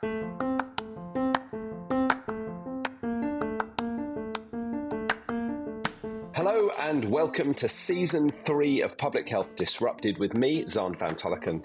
Hello 0.00 0.30
and 6.78 7.04
welcome 7.10 7.52
to 7.54 7.68
season 7.68 8.30
three 8.30 8.80
of 8.80 8.96
Public 8.96 9.28
Health 9.28 9.56
Disrupted 9.56 10.18
with 10.18 10.34
me, 10.34 10.62
Xand 10.62 11.00
van 11.00 11.16
Tulleken. 11.16 11.64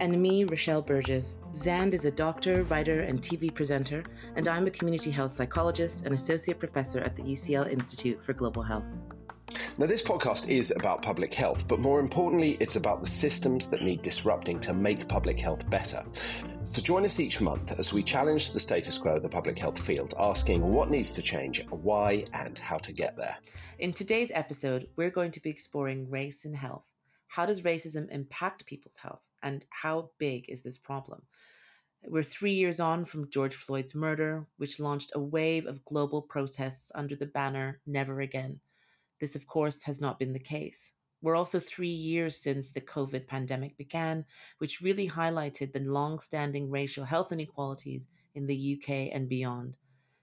And 0.00 0.22
me, 0.22 0.44
Rochelle 0.44 0.80
Burgess. 0.80 1.36
Xand 1.52 1.92
is 1.92 2.06
a 2.06 2.10
doctor, 2.10 2.62
writer, 2.64 3.00
and 3.00 3.20
TV 3.20 3.54
presenter, 3.54 4.02
and 4.36 4.48
I'm 4.48 4.66
a 4.66 4.70
community 4.70 5.10
health 5.10 5.32
psychologist 5.32 6.06
and 6.06 6.14
associate 6.14 6.58
professor 6.58 7.00
at 7.00 7.16
the 7.16 7.22
UCL 7.22 7.70
Institute 7.70 8.24
for 8.24 8.32
Global 8.32 8.62
Health. 8.62 8.86
Now, 9.76 9.84
this 9.86 10.02
podcast 10.02 10.48
is 10.48 10.70
about 10.70 11.02
public 11.02 11.34
health, 11.34 11.68
but 11.68 11.80
more 11.80 12.00
importantly, 12.00 12.56
it's 12.60 12.76
about 12.76 13.00
the 13.00 13.10
systems 13.10 13.66
that 13.68 13.82
need 13.82 14.00
disrupting 14.00 14.58
to 14.60 14.72
make 14.72 15.06
public 15.06 15.38
health 15.38 15.68
better. 15.68 16.02
So 16.70 16.82
join 16.82 17.04
us 17.04 17.18
each 17.18 17.40
month 17.40 17.72
as 17.78 17.92
we 17.92 18.02
challenge 18.02 18.52
the 18.52 18.60
status 18.60 18.98
quo 18.98 19.16
of 19.16 19.22
the 19.22 19.28
public 19.28 19.58
health 19.58 19.80
field, 19.80 20.14
asking 20.18 20.62
what 20.62 20.90
needs 20.90 21.12
to 21.14 21.22
change, 21.22 21.66
why, 21.70 22.26
and 22.32 22.56
how 22.58 22.78
to 22.78 22.92
get 22.92 23.16
there. 23.16 23.36
In 23.78 23.92
today's 23.92 24.30
episode, 24.32 24.86
we're 24.94 25.10
going 25.10 25.32
to 25.32 25.40
be 25.40 25.50
exploring 25.50 26.08
race 26.08 26.44
and 26.44 26.54
health. 26.54 26.84
How 27.26 27.46
does 27.46 27.62
racism 27.62 28.08
impact 28.10 28.66
people's 28.66 28.98
health? 28.98 29.22
And 29.42 29.64
how 29.70 30.10
big 30.18 30.48
is 30.48 30.62
this 30.62 30.78
problem? 30.78 31.22
We're 32.06 32.22
three 32.22 32.52
years 32.52 32.80
on 32.80 33.06
from 33.06 33.30
George 33.30 33.54
Floyd's 33.54 33.94
murder, 33.94 34.46
which 34.58 34.78
launched 34.78 35.12
a 35.14 35.20
wave 35.20 35.66
of 35.66 35.84
global 35.84 36.22
protests 36.22 36.92
under 36.94 37.16
the 37.16 37.26
banner 37.26 37.80
Never 37.86 38.20
Again. 38.20 38.60
This, 39.20 39.34
of 39.34 39.46
course, 39.46 39.82
has 39.84 40.00
not 40.00 40.18
been 40.18 40.32
the 40.32 40.38
case. 40.38 40.92
We're 41.20 41.36
also 41.36 41.58
three 41.58 41.88
years 41.88 42.36
since 42.36 42.70
the 42.70 42.80
COVID 42.80 43.26
pandemic 43.26 43.76
began, 43.76 44.24
which 44.58 44.80
really 44.80 45.08
highlighted 45.08 45.72
the 45.72 45.80
long 45.80 46.20
standing 46.20 46.70
racial 46.70 47.04
health 47.04 47.32
inequalities 47.32 48.06
in 48.34 48.46
the 48.46 48.78
UK 48.78 49.10
and 49.12 49.28
beyond. 49.28 49.76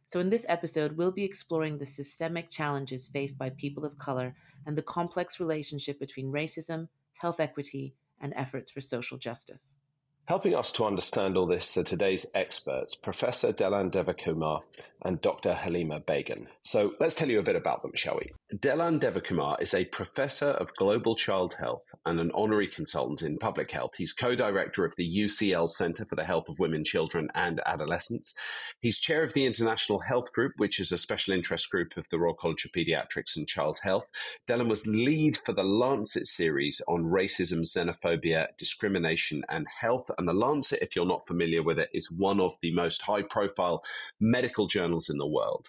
So, 0.08 0.20
in 0.20 0.30
this 0.30 0.45
episode, 0.48 0.95
we'll 0.95 1.12
be 1.12 1.23
exploring 1.23 1.77
the 1.77 1.85
systemic 1.85 2.49
challenges 2.49 3.07
faced 3.07 3.37
by 3.37 3.49
people 3.49 3.84
of 3.84 3.98
color 3.98 4.35
and 4.65 4.77
the 4.77 4.84
complex 4.84 5.40
relationship 5.40 5.99
between 5.99 6.32
racism, 6.32 6.87
health 7.13 7.40
equity, 7.40 7.96
and 8.21 8.34
efforts 8.35 8.71
for 8.71 8.82
social 8.82 9.18
justice. 9.18 9.80
Helping 10.27 10.55
us 10.55 10.71
to 10.71 10.85
understand 10.85 11.37
all 11.37 11.46
this 11.46 11.77
are 11.77 11.84
today's 11.84 12.26
experts, 12.34 12.96
Professor 12.96 13.54
Delan 13.54 13.91
Devakumar 13.91 14.62
and 15.04 15.21
Dr. 15.21 15.54
Halima 15.54 15.99
Begum. 15.99 16.48
So 16.63 16.93
let's 16.99 17.13
tell 17.13 17.30
you 17.30 17.37
a 17.37 17.43
bit 17.43 17.55
about 17.55 17.84
them, 17.84 17.91
shall 17.93 18.18
we? 18.18 18.32
Delan 18.54 18.99
Devakumar 18.99 19.60
is 19.60 19.74
a 19.74 19.85
professor 19.85 20.49
of 20.49 20.76
global 20.76 21.15
child 21.15 21.55
health 21.55 21.96
and 22.05 22.20
an 22.20 22.29
honorary 22.35 22.68
consultant 22.68 23.24
in 23.24 23.40
public 23.40 23.71
health. 23.71 23.93
He's 23.98 24.13
co-director 24.13 24.85
of 24.85 24.96
the 24.98 25.18
UCL 25.18 25.68
Center 25.68 26.05
for 26.05 26.15
the 26.15 26.26
Health 26.26 26.48
of 26.48 26.60
Women, 26.60 26.84
Children 26.84 27.29
and 27.34 27.60
Adolescents. 27.65 28.35
He's 28.82 28.99
chair 28.99 29.24
of 29.24 29.34
the 29.34 29.48
International 29.48 30.02
Health 30.02 30.32
Group, 30.32 30.52
which 30.57 30.79
is 30.79 30.91
a 30.91 30.99
special 30.99 31.34
interest 31.34 31.71
group 31.71 31.98
of 31.98 32.07
the 32.10 32.20
Royal 32.20 32.35
College 32.35 32.65
of 32.65 32.71
Pediatrics 32.71 33.35
and 33.35 33.48
Child 33.48 33.79
Health. 33.82 34.12
Delan 34.48 34.70
was 34.70 34.85
lead 34.85 35.40
for 35.43 35.52
the 35.52 35.63
Lancet 35.63 36.27
series 36.27 36.84
on 36.87 37.05
racism, 37.05 37.62
xenophobia, 37.62 38.49
discrimination 38.59 39.43
and 39.49 39.65
health 39.82 40.12
and 40.20 40.27
the 40.27 40.34
Lancet, 40.34 40.84
if 40.84 40.96
you're 40.96 41.07
not 41.07 41.26
familiar 41.26 41.63
with 41.63 41.80
it, 41.80 41.90
is 41.93 42.12
one 42.12 42.40
of 42.40 42.54
the 42.62 42.71
most 42.76 43.02
high 43.02 43.24
profile 43.24 43.84
medical 44.20 44.68
journals 44.68 45.09
in 45.09 45.18
the 45.18 45.26
world. 45.26 45.68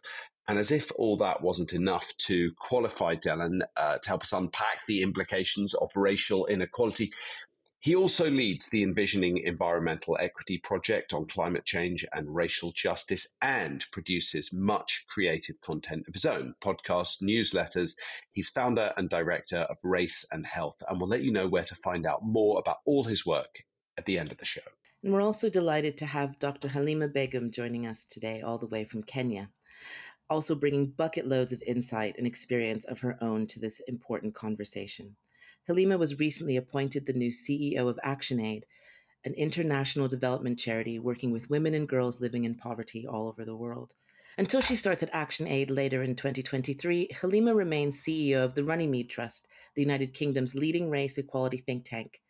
And 0.49 0.59
as 0.59 0.71
if 0.71 0.93
all 0.97 1.17
that 1.19 1.43
wasn't 1.43 1.73
enough 1.73 2.17
to 2.19 2.53
qualify 2.59 3.17
Delan 3.17 3.63
uh, 3.77 3.99
to 3.99 4.09
help 4.09 4.23
us 4.23 4.33
unpack 4.33 4.87
the 4.87 5.03
implications 5.03 5.75
of 5.75 5.91
racial 5.97 6.47
inequality, 6.47 7.11
he 7.81 7.95
also 7.95 8.29
leads 8.29 8.69
the 8.69 8.83
Envisioning 8.83 9.39
Environmental 9.39 10.17
Equity 10.19 10.59
project 10.59 11.13
on 11.13 11.27
climate 11.27 11.65
change 11.65 12.05
and 12.13 12.35
racial 12.35 12.73
justice 12.73 13.29
and 13.41 13.85
produces 13.93 14.53
much 14.53 15.05
creative 15.09 15.61
content 15.61 16.09
of 16.09 16.15
his 16.15 16.25
own 16.25 16.55
podcasts, 16.61 17.23
newsletters. 17.23 17.95
He's 18.33 18.49
founder 18.49 18.93
and 18.97 19.09
director 19.09 19.59
of 19.59 19.77
Race 19.85 20.27
and 20.33 20.47
Health, 20.47 20.83
and 20.89 20.99
we'll 20.99 21.09
let 21.09 21.23
you 21.23 21.33
know 21.33 21.47
where 21.47 21.62
to 21.65 21.77
find 21.77 22.06
out 22.06 22.25
more 22.25 22.59
about 22.59 22.79
all 22.87 23.05
his 23.05 23.25
work 23.25 23.59
at 23.97 24.05
the 24.05 24.19
end 24.19 24.33
of 24.33 24.39
the 24.39 24.45
show. 24.45 24.62
And 25.05 25.12
we're 25.12 25.23
also 25.23 25.49
delighted 25.49 25.97
to 25.99 26.06
have 26.06 26.41
Dr. 26.41 26.67
Halima 26.67 27.06
Begum 27.06 27.53
joining 27.53 27.87
us 27.87 28.05
today, 28.05 28.41
all 28.41 28.59
the 28.59 28.67
way 28.67 28.85
from 28.85 29.05
Kenya, 29.05 29.51
also 30.28 30.54
bringing 30.54 30.87
bucket 30.87 31.26
loads 31.26 31.53
of 31.53 31.62
insight 31.66 32.14
and 32.19 32.26
experience 32.26 32.84
of 32.84 33.00
her 33.00 33.16
own 33.22 33.47
to 33.47 33.60
this 33.60 33.81
important 33.88 34.34
conversation. 34.34 35.16
Halima 35.66 35.98
was 35.98 36.19
recently 36.19 36.56
appointed 36.56 37.06
the 37.06 37.12
new 37.12 37.31
CEO 37.31 37.88
of 37.88 37.98
ActionAid, 38.04 38.62
an 39.25 39.34
international 39.34 40.06
development 40.06 40.59
charity 40.59 40.98
working 40.98 41.32
with 41.32 41.50
women 41.50 41.75
and 41.75 41.88
girls 41.88 42.20
living 42.20 42.44
in 42.44 42.54
poverty 42.54 43.06
all 43.06 43.28
over 43.28 43.44
the 43.44 43.56
world. 43.56 43.94
Until 44.38 44.60
she 44.60 44.76
starts 44.76 45.03
at 45.03 45.12
ActionAid 45.12 45.70
later 45.70 46.03
in 46.03 46.14
2023, 46.14 47.08
Halima 47.20 47.54
remains 47.54 47.97
CEO 47.97 48.44
of 48.44 48.54
the 48.54 48.62
Runnymede 48.62 49.08
Trust, 49.08 49.48
the 49.75 49.82
United 49.82 50.14
Kingdom's 50.14 50.54
leading 50.54 50.91
race 50.91 51.19
equality 51.19 51.56
think 51.56 51.84
tank, 51.84 52.20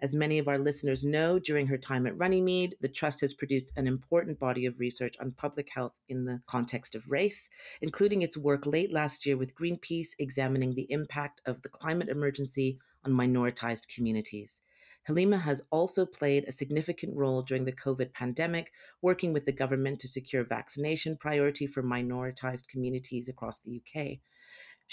as 0.00 0.14
many 0.14 0.38
of 0.38 0.48
our 0.48 0.58
listeners 0.58 1.04
know, 1.04 1.38
during 1.38 1.66
her 1.66 1.78
time 1.78 2.06
at 2.06 2.16
Runnymede, 2.16 2.76
the 2.80 2.88
Trust 2.88 3.20
has 3.20 3.34
produced 3.34 3.72
an 3.76 3.86
important 3.86 4.38
body 4.38 4.66
of 4.66 4.78
research 4.78 5.14
on 5.20 5.32
public 5.32 5.68
health 5.70 5.94
in 6.08 6.24
the 6.24 6.40
context 6.46 6.94
of 6.94 7.10
race, 7.10 7.48
including 7.80 8.22
its 8.22 8.36
work 8.36 8.66
late 8.66 8.92
last 8.92 9.26
year 9.26 9.36
with 9.36 9.54
Greenpeace 9.54 10.10
examining 10.18 10.74
the 10.74 10.90
impact 10.90 11.40
of 11.46 11.62
the 11.62 11.68
climate 11.68 12.08
emergency 12.08 12.78
on 13.04 13.12
minoritized 13.12 13.94
communities. 13.94 14.62
Halima 15.06 15.36
has 15.38 15.62
also 15.70 16.06
played 16.06 16.44
a 16.44 16.52
significant 16.52 17.14
role 17.14 17.42
during 17.42 17.66
the 17.66 17.72
COVID 17.72 18.14
pandemic, 18.14 18.72
working 19.02 19.34
with 19.34 19.44
the 19.44 19.52
government 19.52 19.98
to 19.98 20.08
secure 20.08 20.44
vaccination 20.44 21.18
priority 21.18 21.66
for 21.66 21.82
minoritized 21.82 22.68
communities 22.68 23.28
across 23.28 23.60
the 23.60 23.82
UK. 23.82 24.20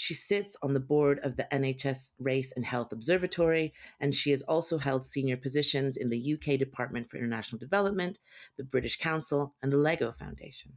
She 0.02 0.14
sits 0.14 0.56
on 0.64 0.72
the 0.72 0.80
board 0.80 1.20
of 1.22 1.36
the 1.36 1.46
NHS 1.52 2.14
Race 2.18 2.50
and 2.56 2.64
Health 2.64 2.90
Observatory, 2.90 3.72
and 4.00 4.12
she 4.12 4.32
has 4.32 4.42
also 4.42 4.78
held 4.78 5.04
senior 5.04 5.36
positions 5.36 5.96
in 5.96 6.10
the 6.10 6.34
UK 6.34 6.58
Department 6.58 7.08
for 7.08 7.18
International 7.18 7.60
Development, 7.60 8.18
the 8.58 8.64
British 8.64 8.98
Council, 8.98 9.54
and 9.62 9.70
the 9.70 9.76
Lego 9.76 10.10
Foundation. 10.10 10.72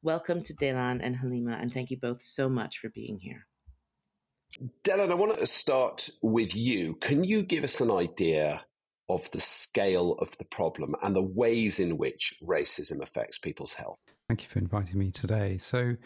Welcome 0.00 0.44
to 0.44 0.54
Delan 0.54 1.00
and 1.02 1.16
Halima, 1.16 1.58
and 1.60 1.74
thank 1.74 1.90
you 1.90 1.96
both 1.96 2.22
so 2.22 2.48
much 2.48 2.78
for 2.78 2.88
being 2.88 3.18
here. 3.18 3.48
Delan, 4.84 5.10
I 5.10 5.14
want 5.14 5.36
to 5.36 5.46
start 5.46 6.08
with 6.22 6.54
you. 6.54 6.94
Can 7.00 7.24
you 7.24 7.42
give 7.42 7.64
us 7.64 7.80
an 7.80 7.90
idea 7.90 8.64
of 9.08 9.28
the 9.32 9.40
scale 9.40 10.12
of 10.20 10.38
the 10.38 10.44
problem 10.44 10.94
and 11.02 11.16
the 11.16 11.20
ways 11.20 11.80
in 11.80 11.98
which 11.98 12.32
racism 12.48 13.02
affects 13.02 13.38
people's 13.38 13.72
health? 13.72 13.98
Thank 14.28 14.42
you 14.42 14.48
for 14.48 14.60
inviting 14.60 15.00
me 15.00 15.10
today. 15.10 15.56
So, 15.56 15.96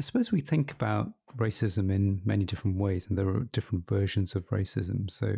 I 0.00 0.02
suppose 0.02 0.32
we 0.32 0.40
think 0.40 0.72
about 0.72 1.12
racism 1.36 1.92
in 1.92 2.22
many 2.24 2.46
different 2.46 2.78
ways, 2.78 3.06
and 3.06 3.18
there 3.18 3.28
are 3.28 3.44
different 3.52 3.86
versions 3.86 4.34
of 4.34 4.48
racism. 4.48 5.10
So, 5.10 5.34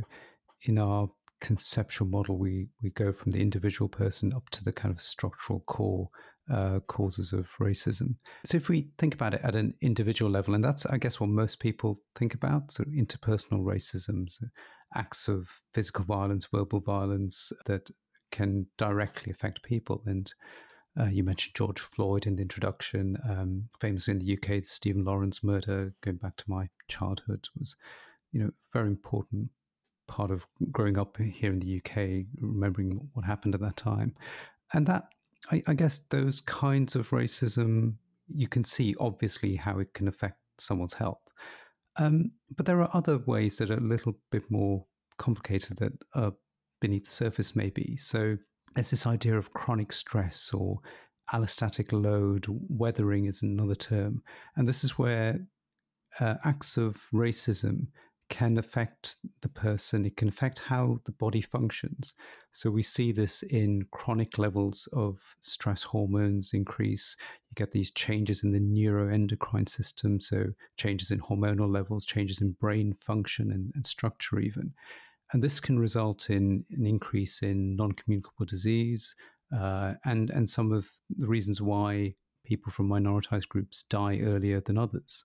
in 0.63 0.79
our 0.79 1.11
conceptual 1.41 2.07
model, 2.07 2.39
we 2.39 2.69
we 2.81 2.91
go 2.91 3.11
from 3.11 3.33
the 3.33 3.41
individual 3.41 3.89
person 3.89 4.33
up 4.33 4.49
to 4.51 4.63
the 4.63 4.73
kind 4.73 4.95
of 4.95 5.03
structural 5.03 5.65
core 5.67 6.11
uh, 6.49 6.79
causes 6.87 7.33
of 7.33 7.51
racism. 7.61 8.15
So, 8.45 8.57
if 8.57 8.69
we 8.69 8.93
think 8.99 9.15
about 9.15 9.35
it 9.35 9.41
at 9.43 9.57
an 9.57 9.75
individual 9.81 10.31
level, 10.31 10.55
and 10.55 10.63
that's, 10.63 10.87
I 10.87 10.97
guess, 10.97 11.19
what 11.19 11.31
most 11.31 11.59
people 11.59 12.01
think 12.17 12.33
about, 12.33 12.71
so 12.71 12.85
interpersonal 12.85 13.65
racism, 13.65 14.31
so 14.31 14.47
acts 14.95 15.27
of 15.27 15.49
physical 15.75 16.05
violence, 16.05 16.47
verbal 16.47 16.79
violence 16.79 17.51
that 17.67 17.91
can 18.31 18.69
directly 18.79 19.33
affect 19.33 19.65
people, 19.65 20.05
and 20.07 20.33
uh, 20.99 21.07
you 21.07 21.25
mentioned 21.25 21.55
George 21.55 21.81
Floyd 21.81 22.27
in 22.27 22.37
the 22.37 22.43
introduction. 22.43 23.17
Um, 23.29 23.69
famously 23.81 24.13
in 24.13 24.19
the 24.19 24.35
UK, 24.35 24.61
the 24.61 24.63
Stephen 24.63 25.05
Lawrence 25.05 25.43
murder, 25.43 25.95
going 26.03 26.19
back 26.19 26.37
to 26.37 26.51
my 26.51 26.69
childhood, 26.89 27.49
was, 27.59 27.77
you 28.33 28.41
know, 28.41 28.51
very 28.73 28.89
important 28.89 29.51
part 30.07 30.31
of 30.31 30.47
growing 30.71 30.99
up 30.99 31.17
here 31.17 31.51
in 31.51 31.61
the 31.61 31.79
UK, 31.79 32.27
remembering 32.39 33.09
what 33.15 33.25
happened 33.25 33.55
at 33.55 33.63
that 33.63 33.77
time. 33.77 34.15
And 34.75 34.87
that, 34.87 35.05
I, 35.51 35.63
I 35.67 35.75
guess, 35.75 35.99
those 36.11 36.41
kinds 36.41 36.95
of 36.95 37.11
racism, 37.11 37.95
you 38.29 38.49
can 38.49 38.65
see 38.65 38.95
obviously 39.01 39.57
how 39.57 39.79
it 39.79 39.95
can 39.95 40.09
affect 40.09 40.37
someone's 40.59 40.95
health. 40.95 41.23
Um, 41.97 42.33
but 42.55 42.67
there 42.67 42.81
are 42.83 42.91
other 42.93 43.19
ways 43.19 43.59
that 43.59 43.71
are 43.71 43.79
a 43.79 43.81
little 43.81 44.19
bit 44.31 44.51
more 44.51 44.85
complicated 45.17 45.79
that 45.79 45.93
are 46.15 46.33
beneath 46.81 47.05
the 47.05 47.11
surface, 47.11 47.57
maybe. 47.57 47.97
So 47.97 48.37
there's 48.75 48.91
this 48.91 49.07
idea 49.07 49.37
of 49.37 49.53
chronic 49.53 49.93
stress 49.93 50.53
or 50.53 50.79
allostatic 51.33 51.93
load, 51.93 52.47
weathering 52.49 53.27
is 53.27 53.43
another 53.43 53.75
term. 53.75 54.23
And 54.57 54.69
this 54.69 54.85
is 54.85 54.99
where 54.99 55.41
uh, 56.21 56.35
acts 56.45 56.77
of 56.77 56.97
racism 57.13 57.87
can 58.29 58.57
affect 58.57 59.17
the 59.43 59.49
person, 59.49 60.07
it 60.07 60.17
can 60.17 60.29
affect 60.29 60.59
how 60.59 60.99
the 61.05 61.13
body 61.13 61.43
functions. 61.43 62.15
So 62.51 62.71
we 62.71 62.83
see 62.83 63.13
this 63.13 63.43
in 63.43 63.83
chronic 63.91 64.39
levels 64.39 64.89
of 64.95 65.37
stress 65.43 65.83
hormones 65.83 66.55
increase. 66.55 67.15
You 67.51 67.55
get 67.57 67.73
these 67.73 67.91
changes 67.91 68.43
in 68.43 68.53
the 68.53 68.59
neuroendocrine 68.59 69.69
system, 69.69 70.19
so 70.19 70.47
changes 70.79 71.11
in 71.11 71.21
hormonal 71.21 71.71
levels, 71.71 72.07
changes 72.07 72.41
in 72.41 72.53
brain 72.53 72.95
function 73.01 73.53
and, 73.53 73.71
and 73.75 73.87
structure, 73.87 74.39
even. 74.39 74.73
And 75.33 75.43
this 75.43 75.61
can 75.61 75.79
result 75.79 76.31
in 76.31 76.65
an 76.71 76.87
increase 76.87 77.43
in 77.43 77.77
non 77.77 77.93
communicable 77.93 78.45
disease, 78.47 79.15
uh, 79.57 79.95
and 80.05 80.31
and 80.31 80.49
some 80.49 80.73
of 80.73 80.91
the 81.11 81.27
reasons 81.27 81.61
why 81.61 82.15
people 82.45 82.73
from 82.73 82.89
minoritized 82.89 83.49
groups 83.49 83.85
die 83.89 84.21
earlier 84.21 84.61
than 84.61 84.79
others, 84.79 85.25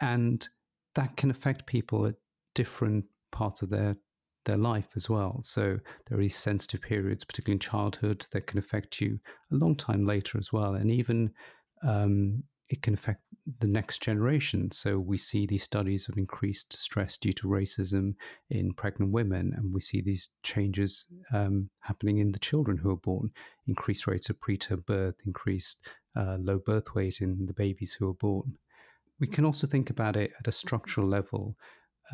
and 0.00 0.48
that 0.94 1.16
can 1.16 1.30
affect 1.30 1.66
people 1.66 2.06
at 2.06 2.14
different 2.54 3.04
parts 3.30 3.62
of 3.62 3.70
their 3.70 3.96
their 4.44 4.56
life 4.56 4.88
as 4.96 5.08
well. 5.08 5.40
So 5.44 5.78
there 6.06 6.18
are 6.18 6.20
these 6.20 6.36
sensitive 6.36 6.80
periods, 6.80 7.24
particularly 7.24 7.56
in 7.56 7.60
childhood, 7.60 8.26
that 8.32 8.46
can 8.46 8.58
affect 8.58 9.00
you 9.00 9.20
a 9.52 9.56
long 9.56 9.76
time 9.76 10.04
later 10.04 10.38
as 10.38 10.52
well, 10.52 10.74
and 10.74 10.90
even 10.90 11.32
um, 11.82 12.42
it 12.72 12.80
can 12.80 12.94
affect 12.94 13.20
the 13.60 13.66
next 13.66 14.00
generation. 14.02 14.70
So 14.70 14.98
we 14.98 15.18
see 15.18 15.46
these 15.46 15.62
studies 15.62 16.08
of 16.08 16.16
increased 16.16 16.72
stress 16.72 17.18
due 17.18 17.34
to 17.34 17.46
racism 17.46 18.14
in 18.48 18.72
pregnant 18.72 19.12
women, 19.12 19.52
and 19.54 19.74
we 19.74 19.80
see 19.82 20.00
these 20.00 20.30
changes 20.42 21.06
um, 21.34 21.68
happening 21.80 22.18
in 22.18 22.32
the 22.32 22.38
children 22.38 22.78
who 22.78 22.90
are 22.90 22.96
born. 22.96 23.30
Increased 23.66 24.06
rates 24.06 24.30
of 24.30 24.40
preterm 24.40 24.86
birth, 24.86 25.16
increased 25.26 25.84
uh, 26.16 26.38
low 26.40 26.58
birth 26.58 26.94
weight 26.94 27.20
in 27.20 27.44
the 27.44 27.52
babies 27.52 27.92
who 27.92 28.08
are 28.08 28.14
born. 28.14 28.56
We 29.20 29.26
can 29.26 29.44
also 29.44 29.66
think 29.66 29.90
about 29.90 30.16
it 30.16 30.32
at 30.40 30.48
a 30.48 30.52
structural 30.52 31.06
level 31.06 31.56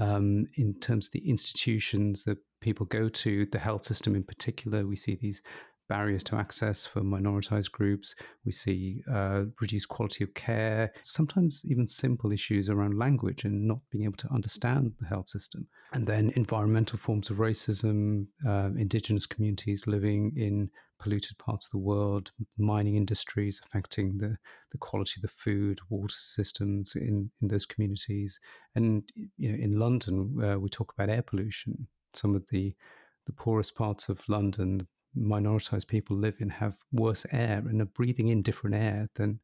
um, 0.00 0.46
in 0.56 0.74
terms 0.80 1.06
of 1.06 1.12
the 1.12 1.28
institutions 1.28 2.24
that 2.24 2.38
people 2.60 2.86
go 2.86 3.08
to, 3.08 3.46
the 3.46 3.58
health 3.60 3.84
system 3.84 4.16
in 4.16 4.24
particular. 4.24 4.86
We 4.86 4.96
see 4.96 5.14
these 5.14 5.40
barriers 5.88 6.22
to 6.24 6.36
access 6.36 6.86
for 6.86 7.00
minoritized 7.00 7.72
groups. 7.72 8.14
We 8.44 8.52
see 8.52 9.02
uh, 9.10 9.44
reduced 9.60 9.88
quality 9.88 10.24
of 10.24 10.34
care, 10.34 10.92
sometimes 11.02 11.62
even 11.64 11.86
simple 11.86 12.32
issues 12.32 12.68
around 12.68 12.98
language 12.98 13.44
and 13.44 13.66
not 13.66 13.78
being 13.90 14.04
able 14.04 14.16
to 14.18 14.32
understand 14.32 14.92
the 15.00 15.06
health 15.06 15.28
system. 15.28 15.66
And 15.92 16.06
then 16.06 16.32
environmental 16.36 16.98
forms 16.98 17.30
of 17.30 17.38
racism, 17.38 18.26
uh, 18.46 18.70
indigenous 18.76 19.26
communities 19.26 19.86
living 19.86 20.32
in 20.36 20.70
polluted 20.98 21.38
parts 21.38 21.66
of 21.66 21.70
the 21.70 21.78
world, 21.78 22.32
mining 22.58 22.96
industries 22.96 23.60
affecting 23.64 24.18
the, 24.18 24.36
the 24.72 24.78
quality 24.78 25.14
of 25.18 25.22
the 25.22 25.28
food, 25.28 25.78
water 25.88 26.16
systems 26.18 26.94
in, 26.96 27.30
in 27.40 27.48
those 27.48 27.66
communities. 27.66 28.40
And 28.74 29.04
you 29.36 29.52
know, 29.52 29.58
in 29.62 29.78
London, 29.78 30.36
uh, 30.42 30.58
we 30.58 30.68
talk 30.68 30.92
about 30.92 31.10
air 31.10 31.22
pollution. 31.22 31.86
Some 32.14 32.34
of 32.34 32.48
the 32.50 32.74
the 33.26 33.32
poorest 33.34 33.74
parts 33.74 34.08
of 34.08 34.26
London, 34.26 34.88
minoritized 35.16 35.88
people 35.88 36.16
live 36.16 36.36
in 36.40 36.50
have 36.50 36.76
worse 36.92 37.26
air 37.32 37.62
and 37.66 37.80
are 37.80 37.86
breathing 37.86 38.28
in 38.28 38.42
different 38.42 38.76
air 38.76 39.08
than 39.14 39.40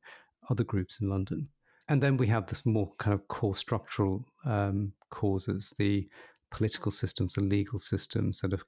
other 0.51 0.65
groups 0.65 1.01
in 1.01 1.09
London. 1.09 1.49
And 1.89 2.03
then 2.03 2.17
we 2.17 2.27
have 2.29 2.47
the 2.47 2.59
more 2.65 2.93
kind 2.99 3.15
of 3.15 3.29
core 3.29 3.57
structural 3.57 4.27
um, 4.45 4.93
causes, 5.11 5.75
the 5.79 6.09
political 6.51 6.91
systems, 6.91 7.35
the 7.35 7.43
legal 7.43 7.79
systems 7.79 8.41
that 8.41 8.53
have 8.53 8.65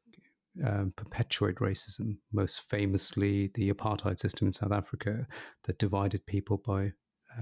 um, 0.65 0.93
perpetuate 0.97 1.57
racism. 1.57 2.19
Most 2.33 2.61
famously, 2.63 3.51
the 3.55 3.73
apartheid 3.73 4.19
system 4.19 4.49
in 4.49 4.53
South 4.53 4.73
Africa 4.73 5.27
that 5.65 5.79
divided 5.79 6.27
people 6.27 6.59
by 6.59 6.93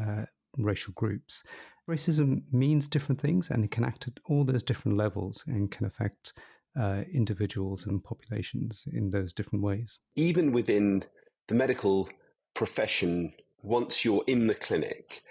uh, 0.00 0.24
racial 0.58 0.92
groups. 0.94 1.42
Racism 1.88 2.42
means 2.52 2.88
different 2.88 3.20
things 3.20 3.50
and 3.50 3.64
it 3.64 3.70
can 3.70 3.84
act 3.84 4.08
at 4.08 4.18
all 4.26 4.44
those 4.44 4.62
different 4.62 4.96
levels 4.96 5.44
and 5.46 5.70
can 5.70 5.86
affect 5.86 6.32
uh, 6.78 7.02
individuals 7.12 7.86
and 7.86 8.02
populations 8.02 8.86
in 8.92 9.10
those 9.10 9.32
different 9.32 9.64
ways. 9.64 10.00
Even 10.16 10.52
within 10.52 11.04
the 11.48 11.54
medical 11.54 12.08
profession, 12.54 13.32
once 13.62 14.04
you're 14.04 14.24
in 14.26 14.46
the 14.46 14.54
clinic, 14.54 15.22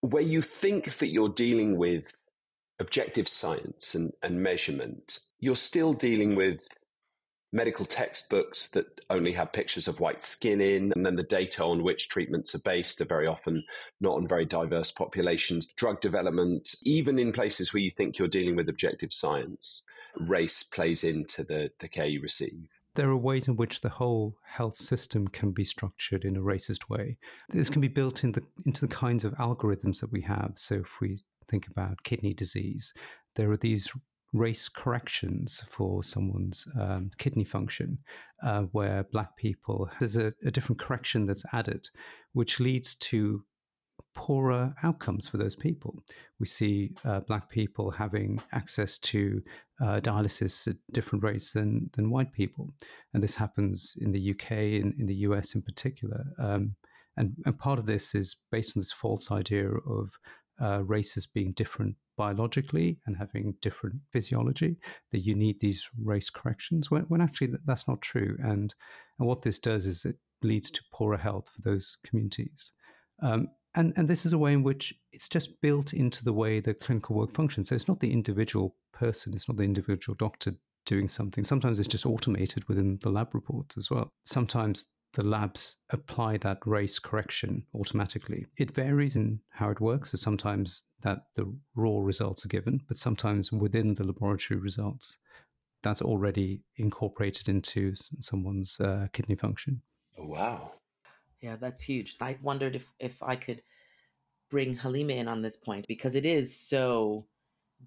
where 0.00 0.22
you 0.22 0.42
think 0.42 0.98
that 0.98 1.08
you're 1.08 1.28
dealing 1.28 1.76
with 1.76 2.12
objective 2.78 3.28
science 3.28 3.94
and, 3.94 4.12
and 4.22 4.42
measurement, 4.42 5.20
you're 5.38 5.56
still 5.56 5.92
dealing 5.92 6.34
with 6.34 6.66
medical 7.52 7.84
textbooks 7.84 8.68
that 8.68 9.00
only 9.10 9.32
have 9.32 9.52
pictures 9.52 9.88
of 9.88 9.98
white 9.98 10.22
skin 10.22 10.60
in, 10.60 10.92
and 10.94 11.04
then 11.04 11.16
the 11.16 11.22
data 11.22 11.64
on 11.64 11.82
which 11.82 12.08
treatments 12.08 12.54
are 12.54 12.60
based 12.64 13.00
are 13.00 13.06
very 13.06 13.26
often 13.26 13.64
not 14.00 14.14
on 14.14 14.26
very 14.26 14.44
diverse 14.44 14.92
populations. 14.92 15.66
Drug 15.76 16.00
development, 16.00 16.74
even 16.84 17.18
in 17.18 17.32
places 17.32 17.72
where 17.74 17.82
you 17.82 17.90
think 17.90 18.18
you're 18.18 18.28
dealing 18.28 18.56
with 18.56 18.68
objective 18.68 19.12
science, 19.12 19.82
race 20.18 20.62
plays 20.62 21.04
into 21.04 21.44
the, 21.44 21.70
the 21.80 21.88
care 21.88 22.06
you 22.06 22.20
receive. 22.20 22.68
There 22.94 23.08
are 23.08 23.16
ways 23.16 23.46
in 23.46 23.56
which 23.56 23.80
the 23.80 23.88
whole 23.88 24.36
health 24.44 24.76
system 24.76 25.28
can 25.28 25.52
be 25.52 25.64
structured 25.64 26.24
in 26.24 26.36
a 26.36 26.40
racist 26.40 26.88
way. 26.88 27.18
This 27.48 27.70
can 27.70 27.80
be 27.80 27.88
built 27.88 28.24
in 28.24 28.32
the, 28.32 28.42
into 28.66 28.80
the 28.80 28.92
kinds 28.92 29.24
of 29.24 29.32
algorithms 29.34 30.00
that 30.00 30.10
we 30.10 30.22
have. 30.22 30.52
So, 30.56 30.76
if 30.76 31.00
we 31.00 31.22
think 31.48 31.68
about 31.68 32.02
kidney 32.02 32.34
disease, 32.34 32.92
there 33.36 33.50
are 33.50 33.56
these 33.56 33.92
race 34.32 34.68
corrections 34.68 35.62
for 35.68 36.02
someone's 36.02 36.66
um, 36.78 37.10
kidney 37.18 37.44
function, 37.44 37.98
uh, 38.42 38.62
where 38.72 39.04
black 39.04 39.36
people, 39.36 39.90
there's 39.98 40.16
a, 40.16 40.32
a 40.44 40.50
different 40.50 40.80
correction 40.80 41.26
that's 41.26 41.44
added, 41.52 41.88
which 42.32 42.60
leads 42.60 42.94
to 42.96 43.44
poorer 44.14 44.74
outcomes 44.82 45.28
for 45.28 45.36
those 45.36 45.54
people. 45.54 46.02
We 46.38 46.46
see 46.46 46.94
uh, 47.04 47.20
black 47.20 47.48
people 47.48 47.90
having 47.90 48.40
access 48.52 48.98
to 48.98 49.42
uh, 49.80 50.00
dialysis 50.00 50.68
at 50.68 50.76
different 50.92 51.24
rates 51.24 51.52
than 51.52 51.90
than 51.92 52.10
white 52.10 52.32
people, 52.32 52.72
and 53.14 53.22
this 53.22 53.36
happens 53.36 53.94
in 54.00 54.12
the 54.12 54.30
UK 54.30 54.50
and 54.82 54.94
in 54.98 55.06
the 55.06 55.16
US 55.26 55.54
in 55.54 55.62
particular. 55.62 56.24
Um, 56.38 56.76
and, 57.16 57.34
and 57.44 57.58
part 57.58 57.78
of 57.78 57.86
this 57.86 58.14
is 58.14 58.36
based 58.50 58.76
on 58.76 58.80
this 58.80 58.92
false 58.92 59.30
idea 59.30 59.68
of 59.68 60.10
uh, 60.60 60.82
races 60.84 61.26
being 61.26 61.52
different 61.52 61.96
biologically 62.16 62.98
and 63.06 63.16
having 63.16 63.54
different 63.62 63.96
physiology 64.12 64.76
that 65.10 65.20
you 65.20 65.34
need 65.34 65.58
these 65.60 65.88
race 66.02 66.28
corrections 66.28 66.90
when, 66.90 67.02
when 67.04 67.20
actually 67.20 67.50
that's 67.64 67.88
not 67.88 68.02
true 68.02 68.36
and 68.42 68.74
and 69.18 69.26
what 69.26 69.40
this 69.40 69.58
does 69.58 69.86
is 69.86 70.04
it 70.04 70.16
leads 70.42 70.70
to 70.70 70.82
poorer 70.92 71.16
health 71.16 71.48
for 71.54 71.62
those 71.62 71.96
communities 72.04 72.72
um, 73.22 73.48
and 73.74 73.92
and 73.96 74.08
this 74.08 74.26
is 74.26 74.32
a 74.32 74.38
way 74.38 74.52
in 74.52 74.62
which 74.62 74.94
it's 75.12 75.28
just 75.28 75.60
built 75.60 75.92
into 75.92 76.24
the 76.24 76.32
way 76.32 76.60
the 76.60 76.74
clinical 76.74 77.16
work 77.16 77.32
functions. 77.32 77.68
So 77.68 77.74
it's 77.74 77.88
not 77.88 78.00
the 78.00 78.12
individual 78.12 78.76
person, 78.92 79.34
it's 79.34 79.48
not 79.48 79.56
the 79.56 79.64
individual 79.64 80.16
doctor 80.16 80.54
doing 80.86 81.08
something. 81.08 81.44
Sometimes 81.44 81.78
it's 81.78 81.88
just 81.88 82.06
automated 82.06 82.68
within 82.68 82.98
the 83.02 83.10
lab 83.10 83.34
reports 83.34 83.76
as 83.76 83.90
well. 83.90 84.08
Sometimes 84.24 84.84
the 85.14 85.22
labs 85.24 85.76
apply 85.90 86.36
that 86.38 86.58
race 86.64 86.98
correction 86.98 87.64
automatically. 87.74 88.46
It 88.56 88.70
varies 88.70 89.16
in 89.16 89.40
how 89.50 89.70
it 89.70 89.80
works. 89.80 90.12
So 90.12 90.16
sometimes 90.16 90.84
that 91.02 91.24
the 91.34 91.52
raw 91.74 91.98
results 91.98 92.44
are 92.44 92.48
given, 92.48 92.82
but 92.86 92.96
sometimes 92.96 93.50
within 93.50 93.94
the 93.94 94.04
laboratory 94.04 94.60
results, 94.60 95.18
that's 95.82 96.02
already 96.02 96.62
incorporated 96.76 97.48
into 97.48 97.94
someone's 98.20 98.78
uh, 98.80 99.08
kidney 99.12 99.34
function. 99.34 99.82
Oh, 100.18 100.26
wow. 100.26 100.72
Yeah, 101.40 101.56
that's 101.56 101.80
huge. 101.80 102.16
I 102.20 102.36
wondered 102.42 102.76
if 102.76 102.92
if 102.98 103.22
I 103.22 103.36
could 103.36 103.62
bring 104.50 104.76
Halima 104.76 105.14
in 105.14 105.28
on 105.28 105.42
this 105.42 105.56
point 105.56 105.86
because 105.86 106.14
it 106.14 106.26
is 106.26 106.54
so 106.54 107.26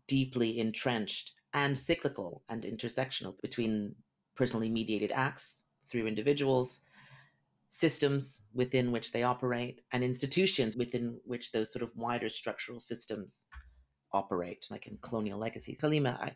deeply 0.07 0.59
entrenched 0.59 1.33
and 1.53 1.77
cyclical 1.77 2.41
and 2.49 2.63
intersectional 2.63 3.39
between 3.41 3.95
personally 4.35 4.69
mediated 4.69 5.11
acts 5.11 5.63
through 5.89 6.07
individuals, 6.07 6.79
systems 7.69 8.41
within 8.53 8.91
which 8.91 9.11
they 9.11 9.23
operate, 9.23 9.81
and 9.91 10.03
institutions 10.03 10.75
within 10.75 11.19
which 11.25 11.51
those 11.51 11.71
sort 11.71 11.83
of 11.83 11.91
wider 11.95 12.29
structural 12.29 12.79
systems 12.79 13.45
operate, 14.11 14.65
like 14.71 14.87
in 14.87 14.97
colonial 15.01 15.37
legacies. 15.37 15.79
Halima, 15.79 16.17
I, 16.19 16.31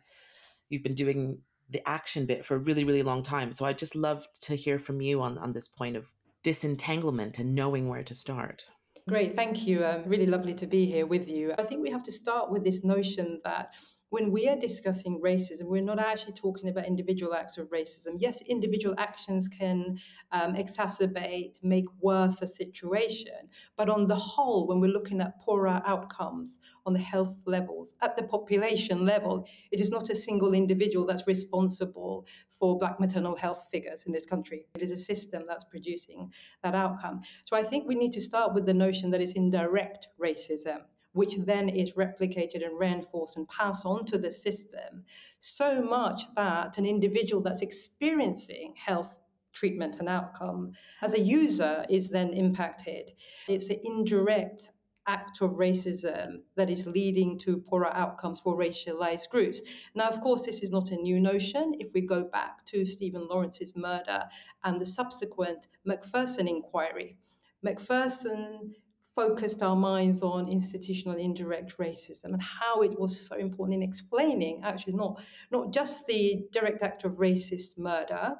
you've 0.68 0.84
been 0.84 0.94
doing 0.94 1.38
the 1.70 1.86
action 1.88 2.26
bit 2.26 2.44
for 2.44 2.54
a 2.54 2.58
really, 2.58 2.84
really 2.84 3.02
long 3.02 3.22
time. 3.22 3.52
So 3.52 3.64
I'd 3.64 3.78
just 3.78 3.96
love 3.96 4.26
to 4.40 4.54
hear 4.54 4.78
from 4.78 5.00
you 5.00 5.20
on, 5.20 5.36
on 5.38 5.52
this 5.52 5.68
point 5.68 5.96
of 5.96 6.06
disentanglement 6.48 7.38
and 7.38 7.54
knowing 7.54 7.88
where 7.90 8.02
to 8.02 8.14
start. 8.14 8.64
Great, 9.06 9.36
thank 9.36 9.66
you. 9.66 9.84
Um, 9.84 10.04
really 10.06 10.24
lovely 10.24 10.54
to 10.54 10.66
be 10.66 10.86
here 10.86 11.06
with 11.06 11.28
you. 11.28 11.52
I 11.58 11.64
think 11.64 11.82
we 11.82 11.90
have 11.90 12.02
to 12.04 12.12
start 12.12 12.50
with 12.50 12.64
this 12.64 12.82
notion 12.82 13.38
that 13.44 13.74
when 14.10 14.30
we 14.30 14.48
are 14.48 14.56
discussing 14.56 15.20
racism, 15.20 15.64
we're 15.64 15.82
not 15.82 15.98
actually 15.98 16.32
talking 16.32 16.68
about 16.68 16.86
individual 16.86 17.34
acts 17.34 17.58
of 17.58 17.68
racism. 17.68 18.14
Yes, 18.16 18.40
individual 18.42 18.94
actions 18.96 19.48
can 19.48 19.98
um, 20.32 20.54
exacerbate, 20.54 21.62
make 21.62 21.84
worse 22.00 22.40
a 22.40 22.46
situation. 22.46 23.50
But 23.76 23.90
on 23.90 24.06
the 24.06 24.16
whole, 24.16 24.66
when 24.66 24.80
we're 24.80 24.92
looking 24.92 25.20
at 25.20 25.38
poorer 25.40 25.82
outcomes 25.84 26.58
on 26.86 26.94
the 26.94 26.98
health 26.98 27.36
levels, 27.44 27.94
at 28.00 28.16
the 28.16 28.22
population 28.22 29.04
level, 29.04 29.46
it 29.70 29.80
is 29.80 29.90
not 29.90 30.08
a 30.08 30.16
single 30.16 30.54
individual 30.54 31.04
that's 31.04 31.26
responsible 31.26 32.26
for 32.50 32.78
Black 32.78 32.98
maternal 32.98 33.36
health 33.36 33.66
figures 33.70 34.04
in 34.04 34.12
this 34.12 34.24
country. 34.24 34.66
It 34.74 34.82
is 34.82 34.90
a 34.90 34.96
system 34.96 35.44
that's 35.46 35.64
producing 35.64 36.32
that 36.62 36.74
outcome. 36.74 37.20
So 37.44 37.56
I 37.56 37.62
think 37.62 37.86
we 37.86 37.94
need 37.94 38.12
to 38.14 38.20
start 38.20 38.54
with 38.54 38.64
the 38.64 38.74
notion 38.74 39.10
that 39.10 39.20
it's 39.20 39.32
indirect 39.32 40.08
racism 40.20 40.80
which 41.12 41.36
then 41.36 41.68
is 41.68 41.94
replicated 41.94 42.64
and 42.64 42.78
reinforced 42.78 43.36
and 43.36 43.48
passed 43.48 43.84
on 43.86 44.04
to 44.04 44.18
the 44.18 44.30
system, 44.30 45.04
so 45.38 45.82
much 45.82 46.22
that 46.36 46.78
an 46.78 46.86
individual 46.86 47.42
that's 47.42 47.62
experiencing 47.62 48.74
health 48.76 49.14
treatment 49.52 49.96
and 49.98 50.08
outcome 50.08 50.72
as 51.02 51.14
a 51.14 51.20
user 51.20 51.84
is 51.88 52.10
then 52.10 52.32
impacted. 52.32 53.12
It's 53.48 53.70
an 53.70 53.80
indirect 53.82 54.70
act 55.08 55.40
of 55.40 55.52
racism 55.52 56.42
that 56.54 56.68
is 56.68 56.86
leading 56.86 57.38
to 57.38 57.56
poorer 57.56 57.92
outcomes 57.94 58.38
for 58.38 58.56
racialized 58.56 59.30
groups. 59.30 59.62
Now, 59.94 60.08
of 60.08 60.20
course, 60.20 60.44
this 60.44 60.62
is 60.62 60.70
not 60.70 60.90
a 60.90 60.96
new 60.96 61.18
notion. 61.18 61.74
If 61.80 61.94
we 61.94 62.02
go 62.02 62.24
back 62.24 62.66
to 62.66 62.84
Stephen 62.84 63.26
Lawrence's 63.26 63.74
murder 63.74 64.24
and 64.64 64.78
the 64.78 64.84
subsequent 64.84 65.68
Macpherson 65.84 66.46
inquiry, 66.46 67.16
Macpherson 67.62 68.74
focused 69.18 69.64
our 69.64 69.74
minds 69.74 70.22
on 70.22 70.46
institutional 70.46 71.18
indirect 71.18 71.76
racism 71.78 72.26
and 72.26 72.40
how 72.40 72.82
it 72.82 72.96
was 73.00 73.28
so 73.28 73.34
important 73.36 73.74
in 73.74 73.82
explaining 73.82 74.60
actually 74.62 74.92
not 74.92 75.20
not 75.50 75.72
just 75.72 76.06
the 76.06 76.46
direct 76.52 76.84
act 76.84 77.02
of 77.02 77.14
racist 77.14 77.76
murder 77.76 78.36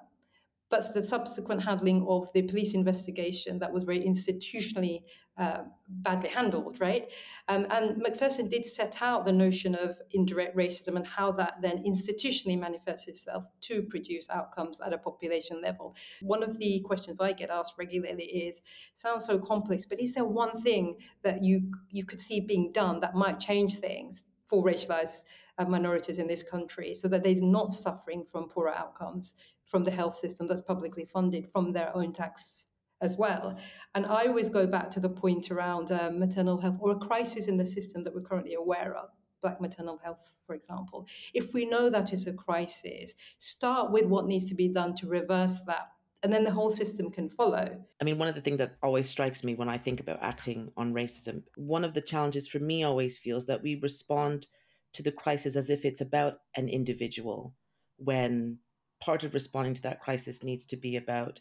but 0.70 0.84
the 0.94 1.02
subsequent 1.02 1.62
handling 1.62 2.06
of 2.08 2.30
the 2.32 2.42
police 2.42 2.74
investigation 2.74 3.58
that 3.58 3.72
was 3.72 3.84
very 3.84 4.00
institutionally 4.00 5.02
uh, 5.38 5.62
badly 5.88 6.28
handled, 6.28 6.80
right? 6.80 7.12
Um, 7.46 7.66
and 7.70 7.96
Macpherson 7.98 8.48
did 8.48 8.66
set 8.66 9.00
out 9.00 9.24
the 9.24 9.32
notion 9.32 9.74
of 9.74 9.96
indirect 10.10 10.56
racism 10.56 10.96
and 10.96 11.06
how 11.06 11.30
that 11.32 11.54
then 11.62 11.82
institutionally 11.84 12.58
manifests 12.58 13.06
itself 13.06 13.44
to 13.62 13.82
produce 13.82 14.28
outcomes 14.30 14.80
at 14.80 14.92
a 14.92 14.98
population 14.98 15.62
level. 15.62 15.94
One 16.22 16.42
of 16.42 16.58
the 16.58 16.80
questions 16.80 17.20
I 17.20 17.32
get 17.32 17.50
asked 17.50 17.76
regularly 17.78 18.24
is, 18.24 18.60
sounds 18.94 19.24
so 19.24 19.38
complex, 19.38 19.86
but 19.86 20.00
is 20.00 20.14
there 20.14 20.24
one 20.24 20.60
thing 20.60 20.96
that 21.22 21.44
you 21.44 21.72
you 21.90 22.04
could 22.04 22.20
see 22.20 22.40
being 22.40 22.72
done 22.72 22.98
that 23.00 23.14
might 23.14 23.38
change 23.38 23.76
things 23.76 24.24
for 24.44 24.64
racialized 24.64 25.22
uh, 25.58 25.64
minorities 25.64 26.18
in 26.18 26.26
this 26.26 26.42
country 26.42 26.94
so 26.94 27.08
that 27.08 27.24
they're 27.24 27.34
not 27.34 27.72
suffering 27.72 28.24
from 28.24 28.48
poorer 28.48 28.74
outcomes 28.74 29.34
from 29.64 29.84
the 29.84 29.90
health 29.90 30.16
system 30.16 30.46
that's 30.46 30.62
publicly 30.62 31.04
funded 31.04 31.50
from 31.50 31.72
their 31.72 31.94
own 31.94 32.12
tax 32.12 32.66
as 33.00 33.16
well. 33.16 33.56
And 33.94 34.06
I 34.06 34.26
always 34.26 34.48
go 34.48 34.66
back 34.66 34.90
to 34.90 35.00
the 35.00 35.08
point 35.08 35.50
around 35.50 35.92
uh, 35.92 36.10
maternal 36.12 36.58
health 36.58 36.76
or 36.80 36.92
a 36.92 36.96
crisis 36.96 37.46
in 37.46 37.56
the 37.56 37.66
system 37.66 38.02
that 38.04 38.14
we're 38.14 38.22
currently 38.22 38.54
aware 38.54 38.94
of. 38.96 39.10
Black 39.40 39.60
maternal 39.60 40.00
health, 40.02 40.32
for 40.42 40.54
example. 40.54 41.06
If 41.32 41.54
we 41.54 41.64
know 41.64 41.88
that 41.90 42.12
is 42.12 42.26
a 42.26 42.32
crisis, 42.32 43.14
start 43.38 43.92
with 43.92 44.06
what 44.06 44.26
needs 44.26 44.46
to 44.46 44.54
be 44.54 44.66
done 44.66 44.96
to 44.96 45.06
reverse 45.06 45.60
that 45.66 45.92
and 46.22 46.32
then 46.32 46.44
the 46.44 46.50
whole 46.50 46.70
system 46.70 47.10
can 47.10 47.28
follow. 47.28 47.78
I 48.00 48.04
mean, 48.04 48.18
one 48.18 48.28
of 48.28 48.34
the 48.34 48.40
things 48.40 48.58
that 48.58 48.76
always 48.82 49.08
strikes 49.08 49.44
me 49.44 49.54
when 49.54 49.68
I 49.68 49.78
think 49.78 50.00
about 50.00 50.18
acting 50.20 50.72
on 50.76 50.92
racism, 50.92 51.42
one 51.56 51.84
of 51.84 51.94
the 51.94 52.00
challenges 52.00 52.48
for 52.48 52.58
me 52.58 52.82
always 52.82 53.18
feels 53.18 53.46
that 53.46 53.62
we 53.62 53.76
respond 53.76 54.46
to 54.94 55.02
the 55.02 55.12
crisis 55.12 55.56
as 55.56 55.70
if 55.70 55.84
it's 55.84 56.00
about 56.00 56.40
an 56.56 56.68
individual, 56.68 57.54
when 57.96 58.58
part 59.00 59.24
of 59.24 59.34
responding 59.34 59.74
to 59.74 59.82
that 59.82 60.00
crisis 60.00 60.42
needs 60.42 60.66
to 60.66 60.76
be 60.76 60.96
about 60.96 61.40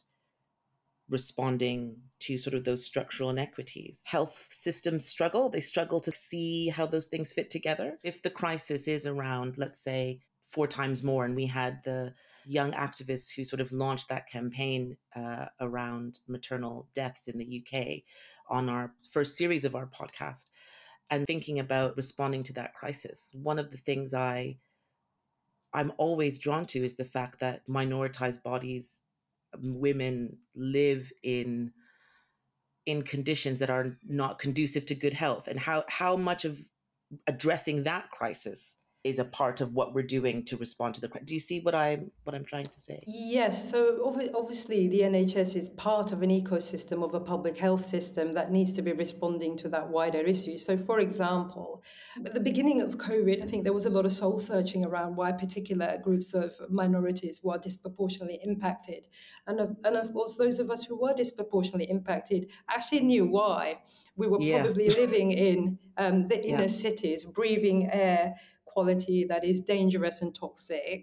responding 1.10 1.96
to 2.20 2.38
sort 2.38 2.54
of 2.54 2.63
those 2.63 2.84
structural 2.84 3.30
inequities. 3.30 4.01
Health 4.06 4.48
systems 4.51 5.06
struggle, 5.06 5.50
they 5.50 5.60
struggle 5.60 6.00
to 6.01 6.12
see 6.12 6.68
how 6.68 6.86
those 6.86 7.08
things 7.08 7.32
fit 7.32 7.50
together. 7.50 7.98
If 8.04 8.22
the 8.22 8.30
crisis 8.30 8.88
is 8.88 9.06
around, 9.06 9.58
let's 9.58 9.80
say, 9.80 10.20
four 10.50 10.68
times 10.68 11.04
more, 11.04 11.25
and 11.25 11.36
we 11.36 11.46
had 11.46 11.84
the 11.84 12.13
young 12.46 12.72
activists 12.72 13.34
who 13.34 13.44
sort 13.44 13.62
of 13.62 13.72
launched 13.72 14.10
that 14.10 14.30
campaign 14.30 14.98
uh, 15.16 15.46
around 15.60 16.20
maternal 16.27 16.88
deaths 16.94 17.27
in 17.27 17.38
the 17.38 17.63
UK 17.63 18.04
on 18.50 18.70
our 18.70 18.94
first 19.12 19.38
series 19.38 19.66
of 19.66 19.75
our 19.75 19.88
podcast, 19.88 20.46
and 21.10 21.26
thinking 21.26 21.60
about 21.60 21.96
responding 21.98 22.44
to 22.44 22.54
that 22.54 22.74
crisis. 22.74 23.32
One 23.34 23.60
of 23.60 23.72
the 23.72 23.78
things 23.78 24.14
I 24.14 24.58
I'm 25.74 25.92
always 25.98 26.40
drawn 26.40 26.66
to 26.68 26.84
is 26.84 26.96
the 26.96 27.06
fact 27.06 27.40
that 27.42 27.68
minoritized 27.68 28.42
bodies, 28.42 29.02
um, 29.54 29.80
women 29.80 30.38
live 30.56 31.12
in 31.24 31.72
in 32.86 33.02
conditions 33.02 33.60
that 33.60 33.70
are 33.70 33.98
not 34.08 34.40
conducive 34.40 34.86
to 34.86 34.96
good 34.96 35.14
health 35.14 35.48
and 35.48 35.60
how 35.60 35.84
how 35.88 36.16
much 36.16 36.46
of 36.46 36.60
addressing 37.28 37.84
that 37.84 38.10
crisis 38.12 38.78
is 39.08 39.20
a 39.20 39.26
part 39.26 39.62
of 39.62 39.74
what 39.74 39.94
we're 39.94 40.04
doing 40.04 40.44
to 40.44 40.58
respond 40.58 40.94
to 40.94 41.02
the 41.02 41.10
do 41.24 41.34
you 41.34 41.40
see 41.40 41.60
what 41.62 41.74
i'm 41.74 42.12
what 42.24 42.36
i'm 42.36 42.44
trying 42.44 42.66
to 42.66 42.80
say 42.80 43.02
yes 43.08 43.72
so 43.72 44.02
obviously 44.36 44.88
the 44.88 45.02
nhs 45.02 45.56
is 45.56 45.70
part 45.70 46.12
of 46.12 46.22
an 46.22 46.30
ecosystem 46.30 47.04
of 47.04 47.14
a 47.14 47.20
public 47.20 47.58
health 47.58 47.86
system 47.86 48.34
that 48.34 48.52
needs 48.52 48.72
to 48.72 48.82
be 48.82 48.92
responding 48.92 49.58
to 49.58 49.70
that 49.70 49.88
wider 49.88 50.20
issue 50.20 50.58
so 50.58 50.76
for 50.76 51.00
example 51.00 51.84
at 52.26 52.34
the 52.34 52.40
beginning 52.40 52.82
of 52.82 52.98
covid 52.98 53.42
i 53.42 53.48
think 53.48 53.64
there 53.64 53.74
was 53.74 53.86
a 53.86 53.90
lot 53.90 54.06
of 54.06 54.12
soul 54.12 54.38
searching 54.38 54.84
around 54.84 55.16
why 55.16 55.32
particular 55.32 55.98
groups 56.04 56.34
of 56.34 56.54
minorities 56.70 57.42
were 57.44 57.58
disproportionately 57.58 58.40
impacted 58.44 59.08
and 59.48 59.60
of, 59.60 59.76
and 59.86 59.96
of 59.96 60.12
course 60.12 60.36
those 60.36 60.60
of 60.60 60.70
us 60.70 60.84
who 60.84 61.00
were 61.00 61.14
disproportionately 61.14 61.90
impacted 61.90 62.48
actually 62.70 63.02
knew 63.02 63.26
why 63.26 63.76
we 64.18 64.28
were 64.28 64.42
yeah. 64.42 64.62
probably 64.62 64.90
living 64.90 65.32
in 65.32 65.78
um, 65.98 66.28
the 66.28 66.46
inner 66.46 66.62
yeah. 66.62 66.68
cities 66.68 67.24
breathing 67.24 67.90
air 67.92 68.36
quality 68.78 69.26
that 69.28 69.44
is 69.44 69.62
dangerous 69.62 70.22
and 70.22 70.36
toxic, 70.36 71.02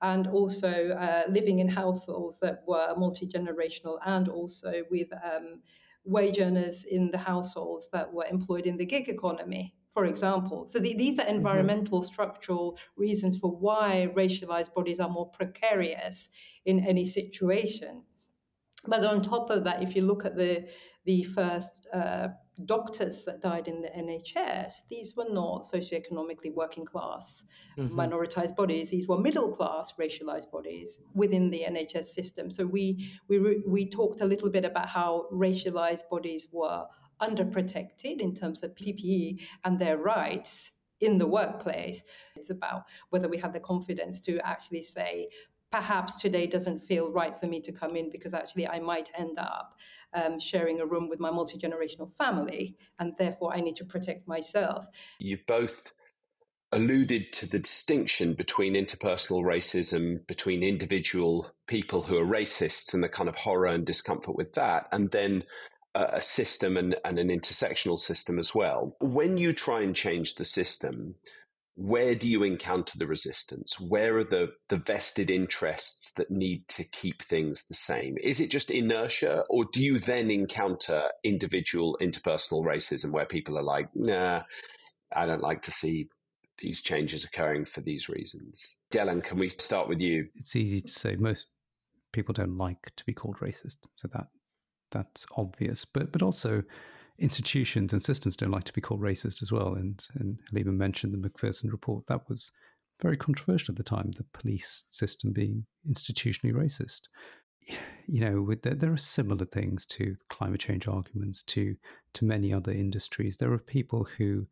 and 0.00 0.28
also 0.28 0.72
uh, 0.90 1.22
living 1.28 1.58
in 1.58 1.68
households 1.68 2.38
that 2.38 2.62
were 2.68 2.94
multi 2.96 3.26
generational 3.26 3.96
and 4.06 4.28
also 4.28 4.72
with 4.92 5.08
um, 5.12 5.60
wage 6.04 6.38
earners 6.38 6.84
in 6.84 7.10
the 7.10 7.18
households 7.18 7.88
that 7.92 8.12
were 8.12 8.26
employed 8.30 8.64
in 8.64 8.76
the 8.76 8.86
gig 8.86 9.08
economy. 9.08 9.74
For 9.90 10.04
example, 10.04 10.68
so 10.68 10.78
the, 10.78 10.94
these 10.94 11.18
are 11.18 11.24
mm-hmm. 11.24 11.36
environmental 11.38 11.98
mm-hmm. 11.98 12.12
structural 12.12 12.78
reasons 12.96 13.36
for 13.38 13.50
why 13.50 14.08
racialized 14.14 14.72
bodies 14.72 15.00
are 15.00 15.08
more 15.18 15.30
precarious 15.30 16.28
in 16.64 16.78
any 16.86 17.06
situation. 17.06 18.04
But 18.86 19.04
on 19.04 19.20
top 19.20 19.50
of 19.50 19.64
that, 19.64 19.82
if 19.82 19.96
you 19.96 20.02
look 20.02 20.24
at 20.24 20.36
the 20.36 20.68
the 21.06 21.22
first 21.24 21.86
uh, 21.92 22.28
doctors 22.64 23.24
that 23.24 23.42
died 23.42 23.68
in 23.68 23.82
the 23.82 23.88
NHS, 23.88 24.88
these 24.88 25.14
were 25.14 25.26
not 25.28 25.62
socioeconomically 25.62 26.54
working 26.54 26.84
class, 26.84 27.44
mm-hmm. 27.78 27.98
minoritized 27.98 28.56
bodies. 28.56 28.90
These 28.90 29.08
were 29.08 29.18
middle 29.18 29.54
class, 29.54 29.92
racialized 30.00 30.50
bodies 30.50 31.02
within 31.14 31.50
the 31.50 31.64
NHS 31.68 32.06
system. 32.06 32.50
So 32.50 32.64
we 32.64 33.12
we 33.28 33.62
we 33.66 33.88
talked 33.88 34.20
a 34.20 34.26
little 34.26 34.50
bit 34.50 34.64
about 34.64 34.88
how 34.88 35.26
racialized 35.32 36.08
bodies 36.10 36.48
were 36.50 36.86
underprotected 37.20 38.20
in 38.20 38.34
terms 38.34 38.62
of 38.62 38.74
PPE 38.74 39.40
and 39.64 39.78
their 39.78 39.98
rights 39.98 40.72
in 41.00 41.18
the 41.18 41.26
workplace. 41.26 42.02
It's 42.36 42.50
about 42.50 42.84
whether 43.10 43.28
we 43.28 43.38
have 43.38 43.52
the 43.52 43.60
confidence 43.60 44.20
to 44.20 44.38
actually 44.46 44.82
say, 44.82 45.28
perhaps 45.70 46.20
today 46.20 46.46
doesn't 46.46 46.80
feel 46.80 47.10
right 47.10 47.38
for 47.38 47.46
me 47.46 47.60
to 47.60 47.72
come 47.72 47.96
in 47.96 48.10
because 48.10 48.34
actually 48.34 48.66
I 48.68 48.78
might 48.80 49.10
end 49.16 49.38
up 49.38 49.74
um, 50.14 50.38
sharing 50.38 50.80
a 50.80 50.86
room 50.86 51.08
with 51.08 51.20
my 51.20 51.30
multi 51.30 51.58
generational 51.58 52.12
family, 52.14 52.76
and 52.98 53.12
therefore 53.18 53.54
I 53.54 53.60
need 53.60 53.76
to 53.76 53.84
protect 53.84 54.26
myself. 54.26 54.86
You 55.18 55.38
both 55.46 55.92
alluded 56.72 57.32
to 57.32 57.48
the 57.48 57.58
distinction 57.58 58.34
between 58.34 58.74
interpersonal 58.74 59.42
racism, 59.42 60.26
between 60.26 60.62
individual 60.62 61.50
people 61.66 62.02
who 62.02 62.18
are 62.18 62.26
racists 62.26 62.92
and 62.92 63.02
the 63.02 63.08
kind 63.08 63.28
of 63.28 63.36
horror 63.36 63.66
and 63.66 63.86
discomfort 63.86 64.36
with 64.36 64.54
that, 64.54 64.88
and 64.92 65.10
then 65.10 65.44
a 65.94 66.20
system 66.20 66.76
and, 66.76 66.94
and 67.06 67.18
an 67.18 67.28
intersectional 67.28 67.98
system 67.98 68.38
as 68.38 68.54
well. 68.54 68.94
When 69.00 69.38
you 69.38 69.54
try 69.54 69.80
and 69.80 69.96
change 69.96 70.34
the 70.34 70.44
system, 70.44 71.14
where 71.76 72.14
do 72.14 72.26
you 72.26 72.42
encounter 72.42 72.98
the 72.98 73.06
resistance? 73.06 73.78
Where 73.78 74.16
are 74.16 74.24
the, 74.24 74.52
the 74.68 74.78
vested 74.78 75.28
interests 75.28 76.10
that 76.14 76.30
need 76.30 76.66
to 76.68 76.84
keep 76.84 77.22
things 77.22 77.64
the 77.64 77.74
same? 77.74 78.16
Is 78.22 78.40
it 78.40 78.50
just 78.50 78.70
inertia, 78.70 79.44
or 79.50 79.66
do 79.72 79.82
you 79.82 79.98
then 79.98 80.30
encounter 80.30 81.04
individual 81.22 81.98
interpersonal 82.00 82.64
racism 82.64 83.12
where 83.12 83.26
people 83.26 83.58
are 83.58 83.62
like, 83.62 83.88
nah, 83.94 84.42
I 85.14 85.26
don't 85.26 85.42
like 85.42 85.62
to 85.62 85.70
see 85.70 86.08
these 86.58 86.80
changes 86.80 87.24
occurring 87.24 87.66
for 87.66 87.82
these 87.82 88.08
reasons? 88.08 88.66
Delan, 88.90 89.22
can 89.22 89.38
we 89.38 89.50
start 89.50 89.86
with 89.86 90.00
you? 90.00 90.28
It's 90.36 90.56
easy 90.56 90.80
to 90.80 90.90
say 90.90 91.16
most 91.16 91.44
people 92.12 92.32
don't 92.32 92.56
like 92.56 92.90
to 92.96 93.04
be 93.04 93.12
called 93.12 93.36
racist, 93.40 93.76
so 93.96 94.08
that 94.14 94.28
that's 94.90 95.26
obvious. 95.36 95.84
But 95.84 96.10
but 96.10 96.22
also 96.22 96.62
institutions 97.18 97.92
and 97.92 98.02
systems 98.02 98.36
don't 98.36 98.50
like 98.50 98.64
to 98.64 98.72
be 98.72 98.80
called 98.80 99.00
racist 99.00 99.42
as 99.42 99.50
well. 99.50 99.74
And, 99.74 100.04
and 100.14 100.38
Halima 100.50 100.72
mentioned 100.72 101.12
the 101.12 101.18
Macpherson 101.18 101.70
report. 101.70 102.06
That 102.06 102.28
was 102.28 102.52
very 103.00 103.16
controversial 103.16 103.72
at 103.72 103.76
the 103.76 103.82
time, 103.82 104.10
the 104.12 104.24
police 104.24 104.84
system 104.90 105.32
being 105.32 105.66
institutionally 105.88 106.52
racist. 106.52 107.02
You 108.06 108.20
know, 108.20 108.54
there, 108.62 108.74
there 108.74 108.92
are 108.92 108.98
similar 108.98 109.44
things 109.44 109.84
to 109.86 110.16
climate 110.30 110.60
change 110.60 110.86
arguments, 110.86 111.42
to, 111.44 111.76
to 112.14 112.24
many 112.24 112.52
other 112.52 112.72
industries. 112.72 113.36
There 113.36 113.52
are 113.52 113.58
people 113.58 114.04
who 114.16 114.46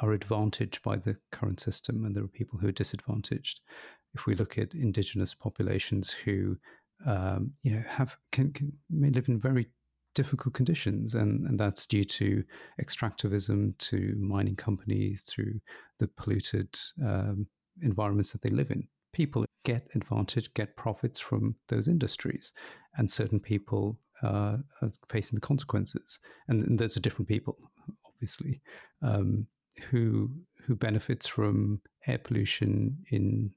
are 0.00 0.12
advantaged 0.12 0.82
by 0.82 0.96
the 0.96 1.16
current 1.30 1.60
system, 1.60 2.04
and 2.04 2.14
there 2.14 2.24
are 2.24 2.28
people 2.28 2.58
who 2.58 2.68
are 2.68 2.72
disadvantaged. 2.72 3.60
If 4.14 4.26
we 4.26 4.34
look 4.34 4.56
at 4.56 4.74
indigenous 4.74 5.34
populations 5.34 6.10
who 6.10 6.56
um, 7.06 7.52
you 7.62 7.72
know, 7.72 7.82
have 7.86 8.16
can, 8.32 8.52
can, 8.52 8.72
may 8.90 9.10
live 9.10 9.28
in 9.28 9.38
very 9.38 9.68
difficult 10.18 10.52
conditions, 10.52 11.14
and, 11.14 11.46
and 11.46 11.60
that's 11.60 11.86
due 11.86 12.02
to 12.02 12.42
extractivism, 12.82 13.78
to 13.78 14.16
mining 14.18 14.56
companies, 14.56 15.22
through 15.22 15.60
the 16.00 16.08
polluted 16.08 16.76
um, 17.00 17.46
environments 17.82 18.32
that 18.32 18.42
they 18.42 18.50
live 18.50 18.72
in. 18.72 18.88
People 19.12 19.44
get 19.64 19.86
advantage, 19.94 20.52
get 20.54 20.74
profits 20.74 21.20
from 21.20 21.54
those 21.68 21.86
industries, 21.86 22.52
and 22.96 23.08
certain 23.08 23.38
people 23.38 23.96
uh, 24.24 24.56
are 24.82 24.92
facing 25.08 25.36
the 25.36 25.46
consequences. 25.46 26.18
And, 26.48 26.64
and 26.64 26.76
those 26.76 26.96
are 26.96 27.00
different 27.06 27.28
people, 27.28 27.56
obviously, 28.04 28.60
um, 29.00 29.46
who 29.88 30.32
who 30.64 30.74
benefits 30.74 31.28
from 31.28 31.80
air 32.08 32.18
pollution 32.18 32.98
in 33.12 33.52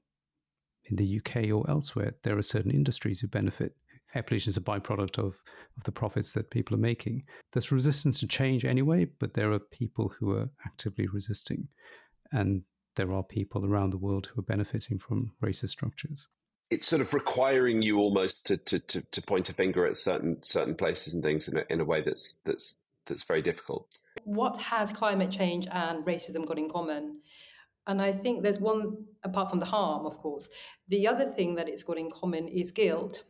in 0.84 0.94
the 0.94 1.18
UK 1.18 1.50
or 1.52 1.68
elsewhere. 1.68 2.14
There 2.22 2.38
are 2.38 2.42
certain 2.54 2.70
industries 2.70 3.18
who 3.18 3.26
benefit. 3.26 3.74
Air 4.14 4.22
pollution 4.22 4.50
is 4.50 4.56
a 4.56 4.60
byproduct 4.60 5.18
of, 5.18 5.34
of 5.76 5.84
the 5.84 5.92
profits 5.92 6.32
that 6.34 6.50
people 6.50 6.74
are 6.76 6.80
making. 6.80 7.24
There's 7.52 7.72
resistance 7.72 8.20
to 8.20 8.26
change 8.26 8.64
anyway, 8.64 9.06
but 9.18 9.34
there 9.34 9.52
are 9.52 9.58
people 9.58 10.12
who 10.18 10.32
are 10.32 10.50
actively 10.66 11.06
resisting. 11.06 11.68
And 12.30 12.62
there 12.96 13.12
are 13.12 13.22
people 13.22 13.64
around 13.64 13.90
the 13.90 13.98
world 13.98 14.26
who 14.26 14.40
are 14.40 14.44
benefiting 14.44 14.98
from 14.98 15.32
racist 15.42 15.70
structures. 15.70 16.28
It's 16.70 16.86
sort 16.86 17.02
of 17.02 17.12
requiring 17.14 17.82
you 17.82 17.98
almost 17.98 18.46
to, 18.46 18.56
to, 18.56 18.78
to, 18.78 19.10
to 19.10 19.22
point 19.22 19.48
a 19.50 19.54
finger 19.54 19.86
at 19.86 19.96
certain 19.96 20.42
certain 20.42 20.74
places 20.74 21.12
and 21.12 21.22
things 21.22 21.48
in 21.48 21.58
a, 21.58 21.64
in 21.68 21.80
a 21.80 21.84
way 21.84 22.00
that's 22.00 22.40
that's 22.44 22.78
that's 23.06 23.24
very 23.24 23.42
difficult. 23.42 23.88
What 24.24 24.58
has 24.58 24.90
climate 24.90 25.30
change 25.30 25.66
and 25.70 26.04
racism 26.04 26.46
got 26.46 26.58
in 26.58 26.70
common? 26.70 27.20
And 27.86 28.00
I 28.00 28.12
think 28.12 28.42
there's 28.42 28.60
one, 28.60 29.04
apart 29.24 29.50
from 29.50 29.58
the 29.58 29.66
harm, 29.66 30.06
of 30.06 30.16
course, 30.18 30.48
the 30.88 31.08
other 31.08 31.30
thing 31.32 31.56
that 31.56 31.68
it's 31.68 31.82
got 31.82 31.98
in 31.98 32.10
common 32.10 32.46
is 32.46 32.70
guilt. 32.70 33.24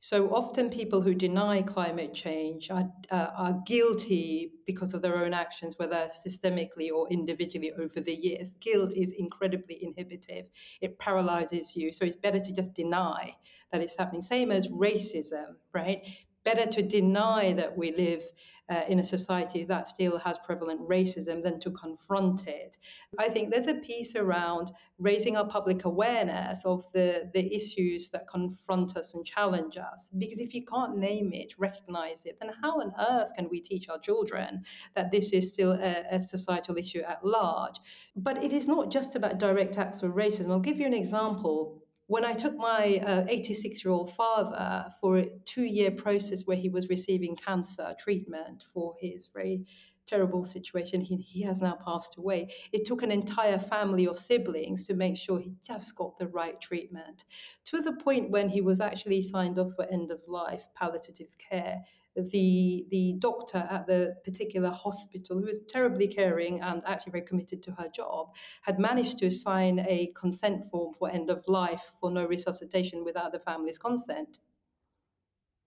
So 0.00 0.32
often, 0.34 0.70
people 0.70 1.00
who 1.02 1.14
deny 1.14 1.62
climate 1.62 2.14
change 2.14 2.70
are, 2.70 2.92
uh, 3.10 3.30
are 3.36 3.62
guilty 3.66 4.52
because 4.66 4.94
of 4.94 5.02
their 5.02 5.16
own 5.24 5.34
actions, 5.34 5.78
whether 5.78 6.08
systemically 6.26 6.90
or 6.92 7.08
individually 7.10 7.72
over 7.72 8.00
the 8.00 8.14
years. 8.14 8.52
Guilt 8.60 8.94
is 8.96 9.12
incredibly 9.12 9.82
inhibitive, 9.82 10.46
it 10.80 10.98
paralyzes 10.98 11.74
you. 11.76 11.92
So 11.92 12.04
it's 12.04 12.16
better 12.16 12.38
to 12.38 12.52
just 12.52 12.74
deny 12.74 13.36
that 13.72 13.80
it's 13.80 13.96
happening. 13.96 14.22
Same 14.22 14.52
as 14.52 14.68
racism, 14.68 15.56
right? 15.72 16.06
Better 16.46 16.66
to 16.70 16.82
deny 16.82 17.52
that 17.54 17.76
we 17.76 17.90
live 17.90 18.22
uh, 18.68 18.82
in 18.88 18.98
a 19.00 19.04
society 19.04 19.64
that 19.64 19.88
still 19.88 20.18
has 20.18 20.38
prevalent 20.38 20.80
racism 20.88 21.42
than 21.42 21.58
to 21.60 21.70
confront 21.72 22.46
it. 22.46 22.78
I 23.18 23.28
think 23.28 23.50
there's 23.50 23.66
a 23.66 23.74
piece 23.74 24.14
around 24.14 24.70
raising 24.98 25.36
our 25.36 25.46
public 25.46 25.84
awareness 25.84 26.64
of 26.64 26.84
the, 26.92 27.30
the 27.34 27.54
issues 27.54 28.10
that 28.10 28.28
confront 28.28 28.96
us 28.96 29.14
and 29.14 29.26
challenge 29.26 29.76
us. 29.76 30.10
Because 30.16 30.40
if 30.40 30.54
you 30.54 30.64
can't 30.64 30.98
name 30.98 31.32
it, 31.32 31.52
recognize 31.58 32.24
it, 32.26 32.38
then 32.40 32.52
how 32.62 32.80
on 32.80 32.92
earth 33.10 33.32
can 33.36 33.48
we 33.50 33.60
teach 33.60 33.88
our 33.88 33.98
children 33.98 34.62
that 34.94 35.10
this 35.10 35.32
is 35.32 35.52
still 35.52 35.72
a, 35.72 36.04
a 36.10 36.20
societal 36.20 36.76
issue 36.76 37.02
at 37.02 37.24
large? 37.24 37.76
But 38.14 38.42
it 38.42 38.52
is 38.52 38.68
not 38.68 38.90
just 38.90 39.16
about 39.16 39.38
direct 39.38 39.78
acts 39.78 40.02
of 40.02 40.12
racism. 40.12 40.50
I'll 40.50 40.60
give 40.60 40.78
you 40.78 40.86
an 40.86 40.94
example 40.94 41.82
when 42.06 42.24
I 42.24 42.34
took 42.34 42.56
my 42.56 43.26
86 43.28 43.74
uh, 43.74 43.78
year 43.84 43.92
old 43.92 44.14
father 44.14 44.86
for 45.00 45.18
a 45.18 45.28
two 45.44 45.64
year 45.64 45.90
process 45.90 46.42
where 46.44 46.56
he 46.56 46.68
was 46.68 46.88
receiving 46.88 47.36
cancer 47.36 47.94
treatment 47.98 48.64
for 48.72 48.94
his 49.00 49.28
very 49.32 49.66
terrible 50.06 50.44
situation, 50.44 51.00
he, 51.00 51.16
he 51.16 51.42
has 51.42 51.60
now 51.60 51.76
passed 51.84 52.16
away. 52.16 52.48
It 52.72 52.84
took 52.84 53.02
an 53.02 53.10
entire 53.10 53.58
family 53.58 54.06
of 54.06 54.18
siblings 54.18 54.86
to 54.86 54.94
make 54.94 55.16
sure 55.16 55.40
he 55.40 55.54
just 55.66 55.96
got 55.96 56.16
the 56.18 56.28
right 56.28 56.60
treatment 56.60 57.24
to 57.64 57.80
the 57.82 57.92
point 57.92 58.30
when 58.30 58.48
he 58.48 58.60
was 58.60 58.80
actually 58.80 59.22
signed 59.22 59.58
off 59.58 59.72
for 59.74 59.84
end 59.86 60.12
of 60.12 60.20
life 60.28 60.68
palliative 60.74 61.36
care 61.38 61.82
the 62.22 62.86
the 62.90 63.14
doctor 63.18 63.66
at 63.70 63.86
the 63.86 64.16
particular 64.24 64.70
hospital, 64.70 65.38
who 65.38 65.46
was 65.46 65.60
terribly 65.68 66.08
caring 66.08 66.60
and 66.60 66.82
actually 66.86 67.12
very 67.12 67.24
committed 67.24 67.62
to 67.64 67.72
her 67.72 67.88
job, 67.88 68.34
had 68.62 68.78
managed 68.78 69.18
to 69.18 69.30
sign 69.30 69.80
a 69.80 70.12
consent 70.14 70.64
form 70.70 70.94
for 70.94 71.10
end 71.10 71.30
of 71.30 71.44
life 71.46 71.92
for 72.00 72.10
no 72.10 72.24
resuscitation 72.24 73.04
without 73.04 73.32
the 73.32 73.38
family's 73.38 73.78
consent. 73.78 74.40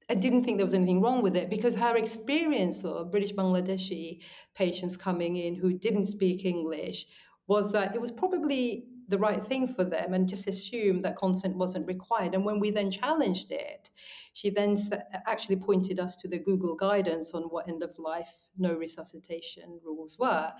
I 0.09 0.15
didn't 0.15 0.43
think 0.43 0.57
there 0.57 0.65
was 0.65 0.73
anything 0.73 1.01
wrong 1.01 1.21
with 1.21 1.35
it 1.35 1.51
because 1.51 1.75
her 1.75 1.95
experience 1.95 2.83
of 2.83 3.11
British 3.11 3.33
Bangladeshi 3.33 4.21
patients 4.55 4.97
coming 4.97 5.35
in 5.35 5.53
who 5.53 5.71
didn't 5.71 6.07
speak 6.07 6.45
English 6.45 7.05
was 7.47 7.71
that 7.73 7.93
it 7.93 8.01
was 8.01 8.11
probably 8.11 8.87
the 9.09 9.17
right 9.17 9.43
thing 9.43 9.67
for 9.67 9.83
them 9.83 10.13
and 10.13 10.27
just 10.27 10.47
assumed 10.47 11.03
that 11.03 11.17
consent 11.17 11.55
wasn't 11.55 11.87
required. 11.87 12.35
And 12.35 12.45
when 12.45 12.59
we 12.59 12.69
then 12.69 12.91
challenged 12.91 13.51
it, 13.51 13.89
she 14.33 14.51
then 14.51 14.77
actually 15.25 15.55
pointed 15.55 15.99
us 15.99 16.15
to 16.17 16.27
the 16.27 16.37
Google 16.37 16.75
guidance 16.75 17.33
on 17.33 17.43
what 17.43 17.67
end 17.67 17.81
of 17.83 17.97
life 17.97 18.31
no 18.57 18.73
resuscitation 18.75 19.79
rules 19.83 20.17
were. 20.19 20.53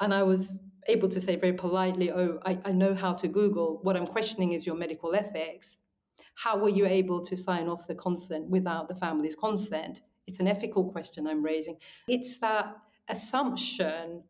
And 0.00 0.12
I 0.12 0.24
was 0.24 0.58
able 0.88 1.08
to 1.08 1.20
say 1.20 1.36
very 1.36 1.52
politely, 1.52 2.10
Oh, 2.10 2.40
I, 2.44 2.58
I 2.64 2.72
know 2.72 2.94
how 2.94 3.12
to 3.14 3.28
Google. 3.28 3.78
What 3.82 3.96
I'm 3.96 4.08
questioning 4.08 4.52
is 4.52 4.66
your 4.66 4.76
medical 4.76 5.14
ethics. 5.14 5.78
How 6.34 6.58
were 6.58 6.68
you 6.68 6.86
able 6.86 7.24
to 7.24 7.36
sign 7.36 7.68
off 7.68 7.86
the 7.86 7.94
consent 7.94 8.50
without 8.50 8.88
the 8.88 8.96
family's 8.96 9.36
consent? 9.36 10.02
It's 10.26 10.40
an 10.40 10.48
ethical 10.48 10.90
question 10.90 11.28
I'm 11.28 11.44
raising. 11.44 11.76
It's 12.08 12.38
that 12.38 12.74
assumption 13.08 14.24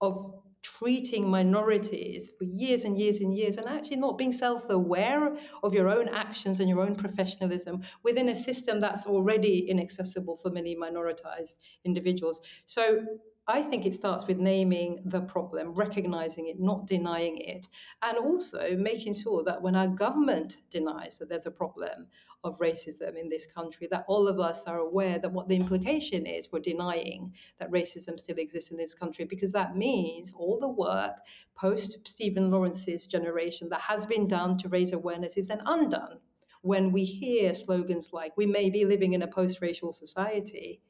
of 0.00 0.42
treating 0.62 1.28
minorities 1.28 2.30
for 2.38 2.44
years 2.44 2.84
and 2.84 2.98
years 2.98 3.20
and 3.20 3.34
years 3.34 3.56
and 3.56 3.66
actually 3.66 3.96
not 3.96 4.18
being 4.18 4.32
self 4.32 4.68
aware 4.70 5.36
of 5.62 5.74
your 5.74 5.88
own 5.88 6.08
actions 6.08 6.60
and 6.60 6.68
your 6.68 6.80
own 6.80 6.94
professionalism 6.94 7.82
within 8.02 8.28
a 8.28 8.36
system 8.36 8.80
that's 8.80 9.06
already 9.06 9.70
inaccessible 9.70 10.36
for 10.36 10.50
many 10.50 10.76
minoritized 10.76 11.54
individuals. 11.84 12.40
So 12.66 13.04
I 13.50 13.62
think 13.62 13.84
it 13.84 13.94
starts 13.94 14.26
with 14.26 14.38
naming 14.38 14.98
the 15.04 15.20
problem, 15.20 15.74
recognizing 15.74 16.48
it, 16.48 16.60
not 16.60 16.86
denying 16.86 17.38
it, 17.38 17.66
and 18.02 18.18
also 18.18 18.76
making 18.76 19.14
sure 19.14 19.42
that 19.44 19.62
when 19.62 19.76
our 19.76 19.88
government 19.88 20.58
denies 20.70 21.18
that 21.18 21.28
there's 21.28 21.46
a 21.46 21.50
problem 21.50 22.06
of 22.42 22.58
racism 22.58 23.16
in 23.16 23.28
this 23.28 23.46
country, 23.46 23.86
that 23.90 24.04
all 24.08 24.26
of 24.26 24.40
us 24.40 24.66
are 24.66 24.78
aware 24.78 25.18
that 25.18 25.32
what 25.32 25.48
the 25.48 25.56
implication 25.56 26.24
is 26.26 26.46
for 26.46 26.58
denying 26.58 27.34
that 27.58 27.70
racism 27.70 28.18
still 28.18 28.38
exists 28.38 28.70
in 28.70 28.76
this 28.78 28.94
country, 28.94 29.24
because 29.24 29.52
that 29.52 29.76
means 29.76 30.32
all 30.36 30.58
the 30.58 30.68
work 30.68 31.18
post 31.54 32.08
Stephen 32.08 32.50
Lawrence's 32.50 33.06
generation 33.06 33.68
that 33.68 33.82
has 33.82 34.06
been 34.06 34.26
done 34.26 34.56
to 34.58 34.68
raise 34.68 34.92
awareness 34.92 35.36
is 35.36 35.48
then 35.48 35.60
undone. 35.66 36.18
When 36.62 36.92
we 36.92 37.04
hear 37.04 37.54
slogans 37.54 38.10
like, 38.12 38.36
we 38.36 38.46
may 38.46 38.70
be 38.70 38.84
living 38.84 39.12
in 39.12 39.22
a 39.22 39.26
post 39.26 39.60
racial 39.60 39.92
society, 39.92 40.82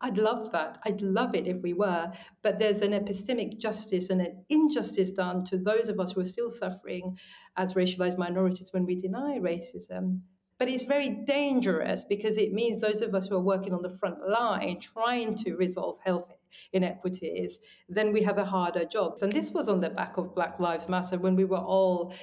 I'd 0.00 0.18
love 0.18 0.52
that. 0.52 0.78
I'd 0.84 1.00
love 1.00 1.34
it 1.34 1.46
if 1.46 1.62
we 1.62 1.72
were. 1.72 2.12
But 2.42 2.58
there's 2.58 2.82
an 2.82 2.92
epistemic 2.92 3.58
justice 3.58 4.10
and 4.10 4.20
an 4.20 4.44
injustice 4.48 5.10
done 5.10 5.44
to 5.44 5.58
those 5.58 5.88
of 5.88 5.98
us 5.98 6.12
who 6.12 6.20
are 6.20 6.26
still 6.26 6.50
suffering 6.50 7.18
as 7.56 7.74
racialized 7.74 8.18
minorities 8.18 8.72
when 8.72 8.84
we 8.84 8.96
deny 8.96 9.38
racism. 9.38 10.20
But 10.58 10.68
it's 10.68 10.84
very 10.84 11.10
dangerous 11.10 12.04
because 12.04 12.38
it 12.38 12.52
means 12.52 12.80
those 12.80 13.02
of 13.02 13.14
us 13.14 13.26
who 13.26 13.36
are 13.36 13.42
working 13.42 13.74
on 13.74 13.82
the 13.82 13.90
front 13.90 14.26
line 14.26 14.80
trying 14.80 15.34
to 15.36 15.54
resolve 15.54 15.98
health 16.04 16.32
inequities, 16.72 17.58
then 17.88 18.12
we 18.12 18.22
have 18.22 18.38
a 18.38 18.44
harder 18.44 18.86
job. 18.86 19.18
And 19.20 19.32
this 19.32 19.50
was 19.50 19.68
on 19.68 19.80
the 19.80 19.90
back 19.90 20.16
of 20.16 20.34
Black 20.34 20.58
Lives 20.58 20.88
Matter 20.88 21.18
when 21.18 21.36
we 21.36 21.44
were 21.44 21.58
all 21.58 22.14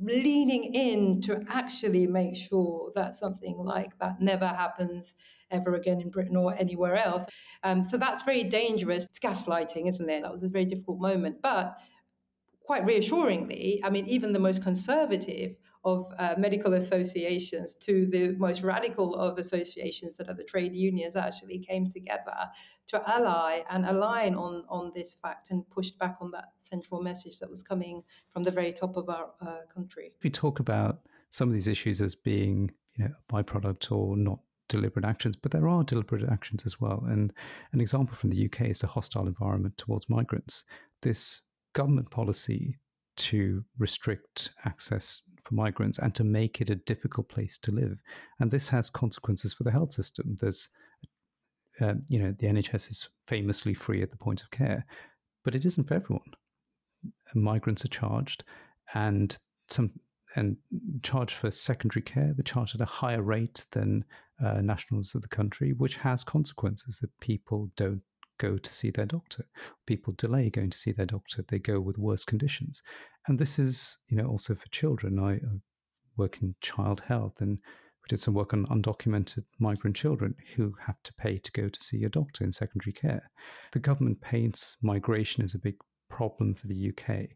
leaning 0.00 0.74
in 0.74 1.20
to 1.22 1.42
actually 1.48 2.06
make 2.06 2.34
sure 2.34 2.90
that 2.94 3.14
something 3.14 3.56
like 3.58 3.98
that 3.98 4.20
never 4.20 4.46
happens 4.46 5.14
ever 5.50 5.74
again 5.74 6.00
in 6.00 6.10
Britain 6.10 6.36
or 6.36 6.54
anywhere 6.56 6.96
else. 6.96 7.26
Um, 7.62 7.84
so 7.84 7.96
that's 7.96 8.22
very 8.22 8.44
dangerous. 8.44 9.06
It's 9.06 9.18
gaslighting, 9.18 9.88
isn't 9.88 10.08
it? 10.08 10.22
That 10.22 10.32
was 10.32 10.42
a 10.42 10.48
very 10.48 10.64
difficult 10.64 11.00
moment. 11.00 11.42
But 11.42 11.76
quite 12.62 12.84
reassuringly, 12.86 13.80
I 13.84 13.90
mean, 13.90 14.06
even 14.06 14.32
the 14.32 14.38
most 14.38 14.62
conservative 14.62 15.56
of 15.84 16.12
uh, 16.18 16.34
medical 16.36 16.74
associations 16.74 17.74
to 17.74 18.06
the 18.06 18.32
most 18.38 18.62
radical 18.62 19.14
of 19.14 19.38
associations 19.38 20.16
that 20.16 20.28
are 20.28 20.34
the 20.34 20.44
trade 20.44 20.74
unions 20.74 21.16
actually 21.16 21.58
came 21.58 21.88
together 21.88 22.34
to 22.86 23.02
ally 23.10 23.60
and 23.70 23.86
align 23.86 24.34
on, 24.34 24.64
on 24.68 24.92
this 24.94 25.14
fact 25.14 25.50
and 25.50 25.68
pushed 25.70 25.98
back 25.98 26.16
on 26.20 26.30
that 26.30 26.46
central 26.58 27.02
message 27.02 27.38
that 27.38 27.48
was 27.48 27.62
coming 27.62 28.02
from 28.28 28.42
the 28.42 28.50
very 28.50 28.72
top 28.72 28.96
of 28.96 29.08
our 29.08 29.30
uh, 29.40 29.60
country. 29.72 30.12
We 30.22 30.30
talk 30.30 30.60
about 30.60 31.00
some 31.30 31.48
of 31.48 31.54
these 31.54 31.68
issues 31.68 32.02
as 32.02 32.14
being 32.14 32.70
you 32.96 33.04
know, 33.04 33.10
a 33.28 33.32
byproduct 33.32 33.90
or 33.90 34.16
not 34.16 34.40
deliberate 34.68 35.04
actions, 35.04 35.36
but 35.36 35.50
there 35.50 35.68
are 35.68 35.82
deliberate 35.82 36.28
actions 36.30 36.64
as 36.66 36.80
well. 36.80 37.04
And 37.08 37.32
an 37.72 37.80
example 37.80 38.16
from 38.16 38.30
the 38.30 38.46
UK 38.46 38.62
is 38.62 38.80
the 38.80 38.86
hostile 38.86 39.26
environment 39.26 39.78
towards 39.78 40.08
migrants. 40.08 40.64
This 41.02 41.42
government 41.72 42.10
policy 42.10 42.78
to 43.16 43.64
restrict 43.78 44.52
access 44.64 45.22
for 45.50 45.54
migrants 45.54 45.98
and 45.98 46.14
to 46.14 46.24
make 46.24 46.60
it 46.60 46.70
a 46.70 46.76
difficult 46.76 47.28
place 47.28 47.58
to 47.58 47.72
live. 47.72 47.98
And 48.38 48.50
this 48.50 48.68
has 48.68 48.88
consequences 48.88 49.52
for 49.52 49.64
the 49.64 49.70
health 49.70 49.92
system. 49.92 50.36
There's, 50.40 50.68
uh, 51.80 51.94
you 52.08 52.18
know, 52.18 52.34
the 52.38 52.46
NHS 52.46 52.90
is 52.90 53.08
famously 53.26 53.74
free 53.74 54.02
at 54.02 54.10
the 54.10 54.16
point 54.16 54.42
of 54.42 54.50
care, 54.50 54.86
but 55.44 55.54
it 55.54 55.66
isn't 55.66 55.88
for 55.88 55.94
everyone. 55.94 56.32
Migrants 57.34 57.84
are 57.84 57.88
charged, 57.88 58.44
and 58.94 59.36
some 59.68 59.92
and 60.36 60.56
charged 61.02 61.34
for 61.34 61.50
secondary 61.50 62.02
care, 62.02 62.32
They're 62.34 62.44
charged 62.44 62.76
at 62.76 62.80
a 62.80 62.84
higher 62.84 63.22
rate 63.22 63.64
than 63.72 64.04
uh, 64.44 64.60
nationals 64.60 65.14
of 65.14 65.22
the 65.22 65.28
country, 65.28 65.72
which 65.72 65.96
has 65.96 66.22
consequences 66.22 66.98
that 67.00 67.18
people 67.20 67.70
don't 67.76 68.02
go 68.40 68.56
to 68.56 68.72
see 68.72 68.90
their 68.90 69.06
doctor. 69.06 69.44
People 69.86 70.14
delay 70.16 70.50
going 70.50 70.70
to 70.70 70.78
see 70.78 70.92
their 70.92 71.06
doctor. 71.06 71.44
They 71.46 71.58
go 71.58 71.80
with 71.80 71.98
worse 71.98 72.24
conditions. 72.24 72.82
And 73.28 73.38
this 73.38 73.58
is, 73.58 73.98
you 74.08 74.16
know, 74.16 74.26
also 74.26 74.54
for 74.54 74.68
children. 74.70 75.18
I, 75.18 75.34
I 75.34 75.60
work 76.16 76.38
in 76.42 76.54
child 76.60 77.02
health 77.06 77.40
and 77.40 77.58
we're 77.58 78.08
did 78.08 78.20
some 78.20 78.34
work 78.34 78.52
on 78.54 78.66
undocumented 78.66 79.44
migrant 79.58 79.94
children 79.94 80.34
who 80.56 80.74
have 80.86 81.00
to 81.04 81.12
pay 81.14 81.38
to 81.38 81.52
go 81.52 81.68
to 81.68 81.80
see 81.80 82.02
a 82.04 82.08
doctor 82.08 82.44
in 82.44 82.52
secondary 82.52 82.92
care. 82.92 83.30
The 83.72 83.78
government 83.78 84.20
paints 84.20 84.76
migration 84.82 85.44
as 85.44 85.54
a 85.54 85.58
big 85.58 85.76
problem 86.08 86.54
for 86.54 86.66
the 86.66 86.90
UK. 86.90 87.28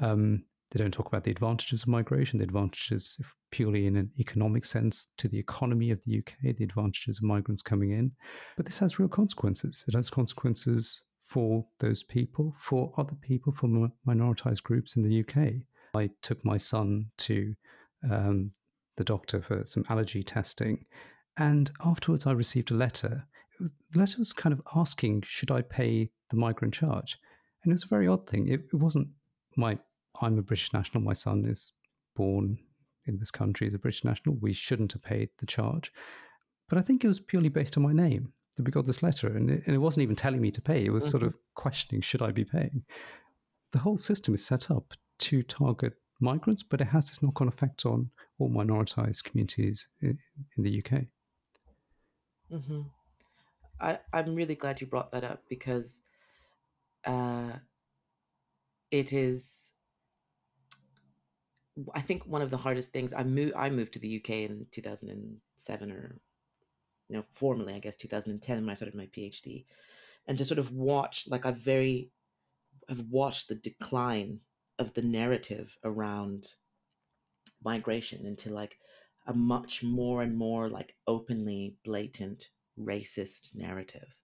Um, 0.00 0.44
they 0.70 0.78
don't 0.78 0.92
talk 0.92 1.06
about 1.06 1.24
the 1.24 1.30
advantages 1.30 1.82
of 1.82 1.88
migration, 1.88 2.38
the 2.38 2.44
advantages 2.44 3.18
purely 3.50 3.86
in 3.86 3.96
an 3.96 4.10
economic 4.18 4.64
sense 4.64 5.08
to 5.16 5.28
the 5.28 5.38
economy 5.38 5.90
of 5.90 6.00
the 6.04 6.18
UK, 6.18 6.56
the 6.56 6.64
advantages 6.64 7.18
of 7.18 7.24
migrants 7.24 7.62
coming 7.62 7.92
in. 7.92 8.12
But 8.56 8.66
this 8.66 8.78
has 8.78 8.98
real 8.98 9.08
consequences. 9.08 9.84
It 9.88 9.94
has 9.94 10.10
consequences 10.10 11.02
for 11.28 11.64
those 11.78 12.02
people, 12.02 12.54
for 12.58 12.92
other 12.98 13.14
people, 13.20 13.52
for 13.52 13.68
minoritized 14.06 14.62
groups 14.62 14.96
in 14.96 15.02
the 15.02 15.20
UK. 15.20 15.54
I 15.94 16.10
took 16.22 16.44
my 16.44 16.56
son 16.56 17.06
to 17.18 17.54
um, 18.10 18.50
the 18.96 19.04
doctor 19.04 19.40
for 19.40 19.64
some 19.64 19.84
allergy 19.88 20.22
testing, 20.22 20.84
and 21.36 21.70
afterwards 21.84 22.26
I 22.26 22.32
received 22.32 22.70
a 22.70 22.74
letter. 22.74 23.24
Was, 23.60 23.72
the 23.92 24.00
letter 24.00 24.18
was 24.18 24.32
kind 24.32 24.52
of 24.52 24.62
asking, 24.74 25.22
should 25.26 25.50
I 25.50 25.62
pay 25.62 26.10
the 26.30 26.36
migrant 26.36 26.74
charge? 26.74 27.18
And 27.62 27.72
it 27.72 27.74
was 27.74 27.84
a 27.84 27.88
very 27.88 28.06
odd 28.06 28.26
thing. 28.26 28.48
It, 28.48 28.66
it 28.72 28.76
wasn't 28.76 29.08
my, 29.56 29.78
I'm 30.20 30.38
a 30.38 30.42
British 30.42 30.72
national, 30.72 31.02
my 31.02 31.12
son 31.12 31.44
is 31.44 31.72
born 32.16 32.58
in 33.06 33.18
this 33.18 33.30
country 33.30 33.66
as 33.66 33.74
a 33.74 33.78
British 33.78 34.04
national. 34.04 34.36
We 34.36 34.52
shouldn't 34.52 34.92
have 34.92 35.02
paid 35.02 35.30
the 35.38 35.46
charge. 35.46 35.92
But 36.68 36.78
I 36.78 36.82
think 36.82 37.04
it 37.04 37.08
was 37.08 37.20
purely 37.20 37.48
based 37.48 37.76
on 37.76 37.82
my 37.82 37.92
name 37.92 38.32
that 38.56 38.64
we 38.64 38.72
got 38.72 38.86
this 38.86 39.02
letter. 39.02 39.28
And 39.28 39.50
it, 39.50 39.62
and 39.66 39.74
it 39.74 39.78
wasn't 39.78 40.02
even 40.02 40.16
telling 40.16 40.40
me 40.40 40.50
to 40.50 40.60
pay, 40.60 40.84
it 40.84 40.92
was 40.92 41.04
mm-hmm. 41.04 41.10
sort 41.12 41.22
of 41.22 41.34
questioning, 41.54 42.02
should 42.02 42.22
I 42.22 42.32
be 42.32 42.44
paying? 42.44 42.82
The 43.72 43.78
whole 43.78 43.96
system 43.96 44.34
is 44.34 44.44
set 44.44 44.70
up 44.70 44.94
to 45.20 45.42
target 45.42 45.94
migrants, 46.20 46.62
but 46.62 46.80
it 46.80 46.88
has 46.88 47.08
this 47.08 47.22
knock 47.22 47.40
on 47.40 47.48
effect 47.48 47.86
on 47.86 48.10
all 48.38 48.50
minoritized 48.50 49.24
communities 49.24 49.88
in, 50.00 50.18
in 50.56 50.64
the 50.64 50.78
UK. 50.78 51.02
Mm-hmm. 52.52 52.82
I, 53.80 53.98
I'm 54.12 54.34
really 54.34 54.54
glad 54.54 54.80
you 54.80 54.86
brought 54.86 55.12
that 55.12 55.24
up 55.24 55.44
because 55.48 56.00
uh, 57.04 57.52
it 58.90 59.12
is, 59.12 59.67
I 61.94 62.00
think, 62.00 62.24
one 62.24 62.42
of 62.42 62.50
the 62.50 62.56
hardest 62.56 62.92
things. 62.92 63.12
I 63.12 63.24
moved, 63.24 63.54
I 63.54 63.70
moved 63.70 63.92
to 63.94 63.98
the 63.98 64.16
UK 64.16 64.30
in 64.30 64.66
2007 64.72 65.92
or, 65.92 66.20
you 67.08 67.16
know, 67.16 67.24
formally, 67.34 67.74
I 67.74 67.78
guess, 67.78 67.96
2010 67.96 68.60
when 68.60 68.70
I 68.70 68.74
started 68.74 68.94
my 68.94 69.06
PhD. 69.06 69.64
And 70.26 70.36
to 70.38 70.44
sort 70.44 70.58
of 70.58 70.72
watch, 70.72 71.26
like, 71.28 71.46
I've 71.46 71.58
very, 71.58 72.10
I've 72.88 73.04
watched 73.10 73.48
the 73.48 73.54
decline 73.54 74.40
of 74.78 74.94
the 74.94 75.02
narrative 75.02 75.76
around 75.84 76.54
migration 77.64 78.26
into 78.26 78.50
like 78.50 78.78
a 79.26 79.34
much 79.34 79.82
more 79.82 80.22
and 80.22 80.36
more 80.36 80.68
like 80.68 80.94
openly 81.06 81.76
blatant 81.84 82.50
racist 82.78 83.56
narrative. 83.56 84.16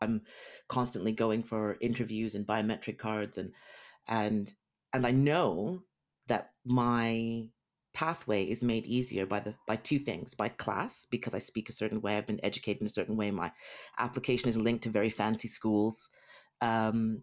I'm 0.00 0.22
constantly 0.68 1.12
going 1.12 1.42
for 1.42 1.76
interviews 1.80 2.34
and 2.34 2.46
biometric 2.46 2.98
cards 2.98 3.38
and 3.38 3.52
and 4.08 4.52
and 4.92 5.06
I 5.06 5.10
know 5.10 5.82
that 6.28 6.50
my 6.64 7.48
pathway 7.94 8.44
is 8.44 8.62
made 8.62 8.84
easier 8.84 9.24
by 9.24 9.40
the 9.40 9.54
by 9.66 9.74
two 9.76 9.98
things 9.98 10.34
by 10.34 10.48
class 10.48 11.06
because 11.10 11.34
I 11.34 11.38
speak 11.38 11.70
a 11.70 11.72
certain 11.72 12.02
way 12.02 12.18
I've 12.18 12.26
been 12.26 12.44
educated 12.44 12.82
in 12.82 12.86
a 12.86 12.90
certain 12.90 13.16
way 13.16 13.30
my 13.30 13.50
application 13.98 14.50
is 14.50 14.58
linked 14.58 14.82
to 14.82 14.90
very 14.90 15.08
fancy 15.08 15.48
schools 15.48 16.10
um, 16.60 17.22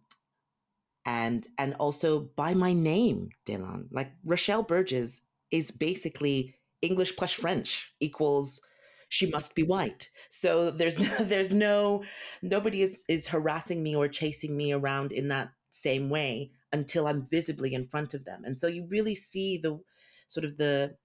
and 1.06 1.48
and 1.58 1.76
also 1.76 2.30
by 2.36 2.54
my 2.54 2.74
name, 2.74 3.30
Delan. 3.46 3.88
Like 3.92 4.12
Rochelle 4.24 4.64
Burgess 4.64 5.22
is 5.52 5.72
basically 5.72 6.56
English 6.82 7.16
plus 7.16 7.34
French 7.34 7.94
equals 8.00 8.62
she 9.10 9.28
must 9.28 9.56
be 9.56 9.64
white. 9.64 10.10
So 10.30 10.72
there's 10.72 11.00
no, 11.20 11.24
there's 11.24 11.54
no 11.54 12.04
nobody 12.42 12.82
is 12.82 13.04
is 13.10 13.28
harassing 13.28 13.84
me 13.84 13.96
or 13.96 14.08
chasing 14.08 14.56
me 14.56 14.72
around 14.72 15.12
in 15.12 15.28
that 15.30 15.50
same 15.74 16.10
way 16.10 16.52
until 16.72 17.08
I'm 17.08 17.26
visibly 17.26 17.74
in 17.74 17.88
front 17.88 18.14
of 18.14 18.26
them. 18.26 18.44
And 18.46 18.58
so 18.60 18.68
you 18.68 18.86
really 18.86 19.16
see 19.16 19.58
the 19.58 19.80
sort 20.28 20.46
of 20.46 20.58
the 20.58 20.96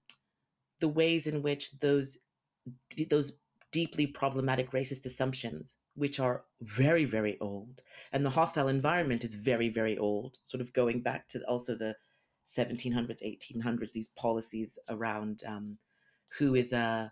the 0.79 0.87
ways 0.87 1.27
in 1.27 1.41
which 1.41 1.79
those 1.79 2.19
those 3.09 3.39
deeply 3.71 4.07
problematic 4.07 4.71
racist 4.71 5.05
assumptions, 5.05 5.77
which 5.95 6.19
are 6.19 6.43
very, 6.61 7.05
very 7.05 7.37
old. 7.39 7.81
And 8.11 8.25
the 8.25 8.31
hostile 8.31 8.67
environment 8.67 9.23
is 9.23 9.35
very, 9.35 9.69
very 9.69 9.97
old, 9.97 10.37
sort 10.43 10.61
of 10.61 10.73
going 10.73 11.01
back 11.01 11.27
to 11.29 11.43
also 11.47 11.75
the 11.75 11.95
1700s, 12.47 13.21
1800s, 13.21 13.91
these 13.91 14.07
policies 14.09 14.79
around 14.89 15.43
um, 15.45 15.77
who 16.37 16.55
is 16.55 16.73
a 16.73 17.11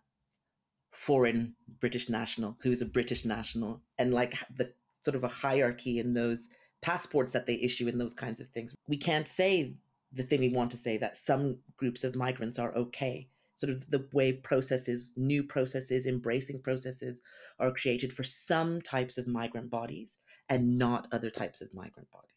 foreign 0.91 1.55
British 1.79 2.09
national, 2.09 2.57
who 2.61 2.71
is 2.71 2.81
a 2.81 2.85
British 2.85 3.23
national, 3.23 3.81
and 3.99 4.13
like 4.13 4.35
the 4.55 4.73
sort 5.03 5.15
of 5.15 5.23
a 5.23 5.27
hierarchy 5.27 5.99
in 5.99 6.13
those 6.13 6.49
passports 6.81 7.31
that 7.31 7.47
they 7.47 7.59
issue 7.61 7.87
and 7.87 7.99
those 7.99 8.13
kinds 8.13 8.39
of 8.39 8.47
things. 8.47 8.73
We 8.87 8.97
can't 8.97 9.27
say 9.27 9.75
the 10.13 10.23
thing 10.23 10.39
we 10.39 10.53
want 10.53 10.71
to 10.71 10.77
say 10.77 10.97
that 10.97 11.17
some 11.17 11.57
groups 11.77 12.03
of 12.03 12.15
migrants 12.15 12.59
are 12.59 12.73
okay 12.75 13.27
sort 13.57 13.71
of 13.71 13.89
the 13.89 14.07
way 14.13 14.31
processes, 14.31 15.13
new 15.17 15.43
processes, 15.43 16.05
embracing 16.05 16.61
processes 16.61 17.21
are 17.59 17.71
created 17.71 18.13
for 18.13 18.23
some 18.23 18.79
types 18.81 19.17
of 19.17 19.27
migrant 19.27 19.69
bodies 19.69 20.19
and 20.47 20.77
not 20.77 21.07
other 21.11 21.31
types 21.31 21.59
of 21.59 21.73
migrant 21.73 22.09
bodies. 22.11 22.27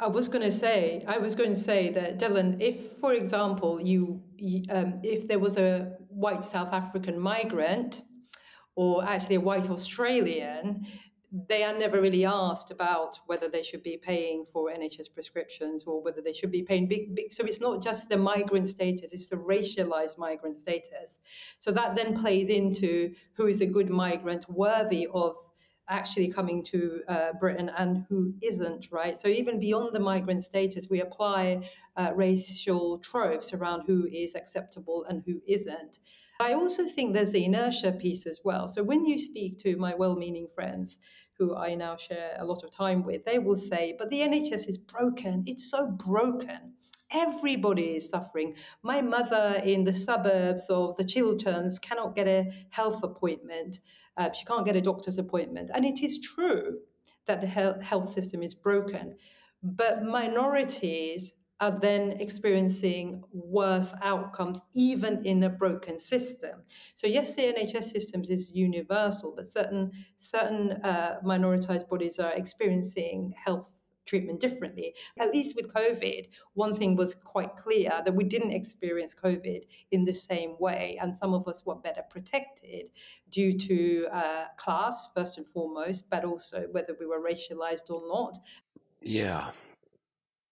I, 0.00 0.06
was 0.06 0.28
going 0.28 0.44
to 0.44 0.50
say, 0.50 1.04
I 1.06 1.18
was 1.18 1.34
going 1.34 1.50
to 1.50 1.60
say 1.60 1.90
that 1.90 2.18
Delan, 2.18 2.62
if, 2.62 2.92
for 2.92 3.12
example, 3.12 3.78
you, 3.78 4.22
um, 4.70 4.94
if 5.02 5.28
there 5.28 5.38
was 5.38 5.58
a 5.58 5.98
white 6.08 6.46
South 6.46 6.72
African 6.72 7.20
migrant, 7.20 8.00
or 8.76 9.04
actually 9.04 9.34
a 9.34 9.40
white 9.40 9.68
Australian, 9.68 10.86
they 11.30 11.62
are 11.62 11.76
never 11.76 12.00
really 12.00 12.24
asked 12.24 12.70
about 12.70 13.18
whether 13.26 13.48
they 13.48 13.62
should 13.62 13.82
be 13.82 13.98
paying 13.98 14.44
for 14.50 14.70
NHS 14.70 15.12
prescriptions 15.12 15.84
or 15.84 16.02
whether 16.02 16.22
they 16.22 16.32
should 16.32 16.50
be 16.50 16.62
paying 16.62 16.86
big, 16.86 17.14
big. 17.14 17.32
So 17.32 17.44
it's 17.44 17.60
not 17.60 17.82
just 17.82 18.08
the 18.08 18.16
migrant 18.16 18.68
status; 18.68 19.12
it's 19.12 19.26
the 19.26 19.36
racialized 19.36 20.18
migrant 20.18 20.56
status. 20.56 21.20
So 21.58 21.70
that 21.72 21.96
then 21.96 22.18
plays 22.18 22.48
into 22.48 23.14
who 23.34 23.46
is 23.46 23.60
a 23.60 23.66
good 23.66 23.90
migrant, 23.90 24.48
worthy 24.48 25.06
of 25.12 25.36
actually 25.90 26.28
coming 26.28 26.62
to 26.62 27.02
uh, 27.08 27.32
Britain, 27.38 27.70
and 27.76 28.06
who 28.08 28.32
isn't. 28.42 28.88
Right. 28.90 29.16
So 29.16 29.28
even 29.28 29.60
beyond 29.60 29.94
the 29.94 30.00
migrant 30.00 30.44
status, 30.44 30.88
we 30.88 31.02
apply 31.02 31.68
uh, 31.96 32.12
racial 32.14 32.98
tropes 32.98 33.52
around 33.52 33.82
who 33.86 34.06
is 34.06 34.34
acceptable 34.34 35.04
and 35.08 35.22
who 35.26 35.42
isn't. 35.46 35.98
I 36.40 36.52
also 36.52 36.86
think 36.86 37.12
there's 37.12 37.32
the 37.32 37.44
inertia 37.44 37.90
piece 37.90 38.24
as 38.24 38.40
well. 38.44 38.68
So 38.68 38.84
when 38.84 39.04
you 39.04 39.18
speak 39.18 39.58
to 39.58 39.76
my 39.76 39.94
well 39.94 40.14
meaning 40.14 40.46
friends, 40.54 40.98
who 41.36 41.56
I 41.56 41.74
now 41.74 41.96
share 41.96 42.36
a 42.38 42.44
lot 42.44 42.62
of 42.62 42.70
time 42.70 43.04
with, 43.04 43.24
they 43.24 43.38
will 43.38 43.56
say, 43.56 43.94
but 43.98 44.10
the 44.10 44.20
NHS 44.20 44.68
is 44.68 44.78
broken. 44.78 45.42
It's 45.46 45.70
so 45.70 45.88
broken. 45.88 46.74
Everybody 47.10 47.96
is 47.96 48.08
suffering. 48.08 48.54
My 48.82 49.00
mother 49.00 49.60
in 49.64 49.84
the 49.84 49.94
suburbs 49.94 50.68
of 50.68 50.96
the 50.96 51.04
Chilterns 51.04 51.78
cannot 51.78 52.14
get 52.14 52.28
a 52.28 52.50
health 52.70 53.02
appointment. 53.02 53.80
Uh, 54.16 54.30
she 54.32 54.44
can't 54.44 54.66
get 54.66 54.76
a 54.76 54.80
doctor's 54.80 55.18
appointment. 55.18 55.70
And 55.74 55.84
it 55.84 56.02
is 56.02 56.20
true 56.20 56.78
that 57.26 57.40
the 57.40 57.46
health 57.46 58.10
system 58.12 58.42
is 58.42 58.54
broken. 58.54 59.16
But 59.62 60.04
minorities 60.04 61.32
are 61.60 61.78
then 61.78 62.12
experiencing 62.20 63.24
worse 63.32 63.92
outcomes, 64.02 64.60
even 64.74 65.24
in 65.26 65.42
a 65.42 65.48
broken 65.48 65.98
system. 65.98 66.62
So 66.94 67.06
yes, 67.06 67.34
the 67.34 67.42
NHS 67.42 67.84
systems 67.84 68.30
is 68.30 68.52
universal, 68.52 69.34
but 69.34 69.50
certain 69.50 69.92
certain 70.18 70.72
uh, 70.84 71.18
minoritized 71.24 71.88
bodies 71.88 72.18
are 72.18 72.32
experiencing 72.32 73.34
health 73.44 73.66
treatment 74.08 74.40
differently. 74.40 74.94
At 75.18 75.32
least 75.32 75.54
with 75.54 75.72
COVID, 75.72 76.28
one 76.54 76.74
thing 76.74 76.96
was 76.96 77.14
quite 77.14 77.56
clear 77.56 77.90
that 78.04 78.14
we 78.14 78.24
didn't 78.24 78.52
experience 78.52 79.14
COVID 79.14 79.62
in 79.90 80.04
the 80.04 80.14
same 80.14 80.56
way, 80.58 80.98
and 81.00 81.14
some 81.14 81.34
of 81.34 81.46
us 81.46 81.64
were 81.66 81.76
better 81.76 82.02
protected 82.08 82.86
due 83.30 83.52
to 83.58 84.06
uh, 84.12 84.44
class 84.56 85.08
first 85.14 85.38
and 85.38 85.46
foremost, 85.46 86.08
but 86.10 86.24
also 86.24 86.66
whether 86.72 86.96
we 86.98 87.06
were 87.06 87.20
racialized 87.20 87.90
or 87.90 88.02
not. 88.08 88.38
Yeah, 89.00 89.50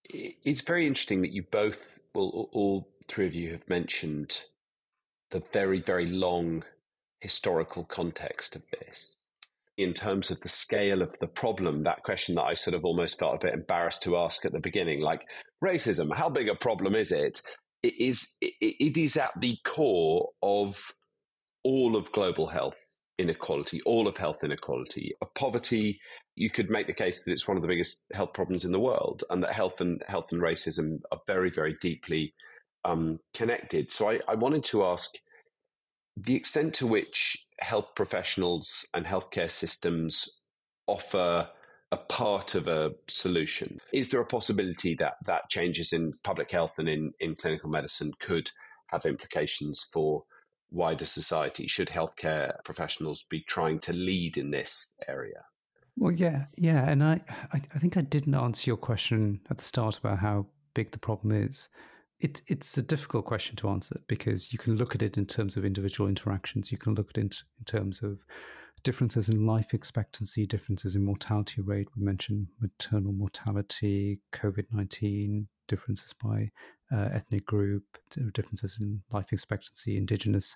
it's 0.09 0.61
very 0.61 0.85
interesting 0.85 1.21
that 1.21 1.33
you 1.33 1.43
both, 1.43 1.99
well, 2.13 2.49
all 2.51 2.89
three 3.07 3.27
of 3.27 3.35
you 3.35 3.51
have 3.51 3.67
mentioned 3.67 4.43
the 5.31 5.43
very, 5.51 5.81
very 5.81 6.05
long 6.05 6.63
historical 7.19 7.83
context 7.83 8.55
of 8.55 8.63
this. 8.79 9.17
In 9.77 9.93
terms 9.93 10.31
of 10.31 10.41
the 10.41 10.49
scale 10.49 11.01
of 11.01 11.19
the 11.19 11.27
problem, 11.27 11.83
that 11.83 12.03
question 12.03 12.35
that 12.35 12.43
I 12.43 12.53
sort 12.55 12.73
of 12.73 12.83
almost 12.83 13.19
felt 13.19 13.35
a 13.35 13.45
bit 13.47 13.53
embarrassed 13.53 14.01
to 14.03 14.17
ask 14.17 14.43
at 14.45 14.51
the 14.51 14.59
beginning, 14.59 15.01
like 15.01 15.21
racism, 15.63 16.15
how 16.15 16.29
big 16.29 16.49
a 16.49 16.55
problem 16.55 16.95
is 16.95 17.11
it? 17.11 17.41
It 17.83 17.99
is, 17.99 18.27
it 18.41 18.97
is 18.97 19.17
at 19.17 19.39
the 19.39 19.57
core 19.63 20.29
of 20.41 20.93
all 21.63 21.95
of 21.95 22.11
global 22.11 22.47
health 22.47 22.86
inequality, 23.17 23.81
all 23.81 24.07
of 24.07 24.17
health 24.17 24.43
inequality, 24.43 25.13
poverty. 25.35 25.99
You 26.35 26.49
could 26.49 26.69
make 26.69 26.87
the 26.87 26.93
case 26.93 27.23
that 27.23 27.31
it's 27.31 27.47
one 27.47 27.57
of 27.57 27.63
the 27.63 27.67
biggest 27.67 28.05
health 28.13 28.33
problems 28.33 28.63
in 28.65 28.71
the 28.71 28.79
world, 28.79 29.23
and 29.29 29.43
that 29.43 29.53
health 29.53 29.81
and 29.81 30.03
health 30.07 30.31
and 30.31 30.41
racism 30.41 30.99
are 31.11 31.21
very, 31.27 31.49
very 31.49 31.75
deeply 31.81 32.33
um, 32.85 33.19
connected. 33.33 33.91
So 33.91 34.09
I, 34.09 34.19
I 34.27 34.35
wanted 34.35 34.63
to 34.65 34.85
ask 34.85 35.15
the 36.15 36.35
extent 36.35 36.73
to 36.75 36.87
which 36.87 37.45
health 37.59 37.89
professionals 37.95 38.85
and 38.93 39.05
healthcare 39.05 39.51
systems 39.51 40.29
offer 40.87 41.49
a 41.91 41.97
part 41.97 42.55
of 42.55 42.67
a 42.67 42.93
solution. 43.07 43.79
Is 43.93 44.09
there 44.09 44.21
a 44.21 44.25
possibility 44.25 44.95
that 44.95 45.15
that 45.25 45.49
changes 45.49 45.93
in 45.93 46.13
public 46.23 46.51
health 46.51 46.73
and 46.77 46.89
in, 46.89 47.13
in 47.19 47.35
clinical 47.35 47.69
medicine 47.69 48.11
could 48.19 48.51
have 48.87 49.05
implications 49.05 49.85
for 49.91 50.23
wider 50.71 51.05
society? 51.05 51.67
Should 51.67 51.89
healthcare 51.89 52.63
professionals 52.63 53.23
be 53.23 53.41
trying 53.41 53.79
to 53.79 53.93
lead 53.93 54.37
in 54.37 54.51
this 54.51 54.87
area? 55.07 55.45
Well, 55.97 56.11
yeah, 56.11 56.45
yeah, 56.55 56.87
and 56.87 57.03
I, 57.03 57.21
I, 57.51 57.61
I 57.73 57.79
think 57.79 57.97
I 57.97 58.01
didn't 58.01 58.35
answer 58.35 58.69
your 58.69 58.77
question 58.77 59.39
at 59.49 59.57
the 59.57 59.63
start 59.63 59.97
about 59.97 60.19
how 60.19 60.45
big 60.73 60.91
the 60.91 60.99
problem 60.99 61.31
is. 61.31 61.69
It, 62.19 62.41
it's 62.47 62.77
a 62.77 62.83
difficult 62.83 63.25
question 63.25 63.55
to 63.57 63.69
answer 63.69 63.99
because 64.07 64.53
you 64.53 64.59
can 64.59 64.75
look 64.75 64.93
at 64.93 65.01
it 65.01 65.17
in 65.17 65.25
terms 65.25 65.57
of 65.57 65.65
individual 65.65 66.07
interactions. 66.07 66.71
You 66.71 66.77
can 66.77 66.93
look 66.93 67.09
at 67.11 67.17
it 67.17 67.41
in 67.59 67.65
terms 67.65 68.03
of 68.03 68.19
differences 68.83 69.29
in 69.29 69.45
life 69.45 69.73
expectancy, 69.73 70.45
differences 70.45 70.95
in 70.95 71.03
mortality 71.03 71.61
rate. 71.61 71.87
We 71.95 72.03
mentioned 72.03 72.47
maternal 72.59 73.11
mortality, 73.11 74.19
COVID 74.33 74.65
19, 74.71 75.47
differences 75.67 76.13
by 76.13 76.51
uh, 76.91 77.09
ethnic 77.11 77.45
group, 77.45 77.83
differences 78.33 78.77
in 78.79 79.01
life 79.11 79.33
expectancy. 79.33 79.97
Indigenous 79.97 80.55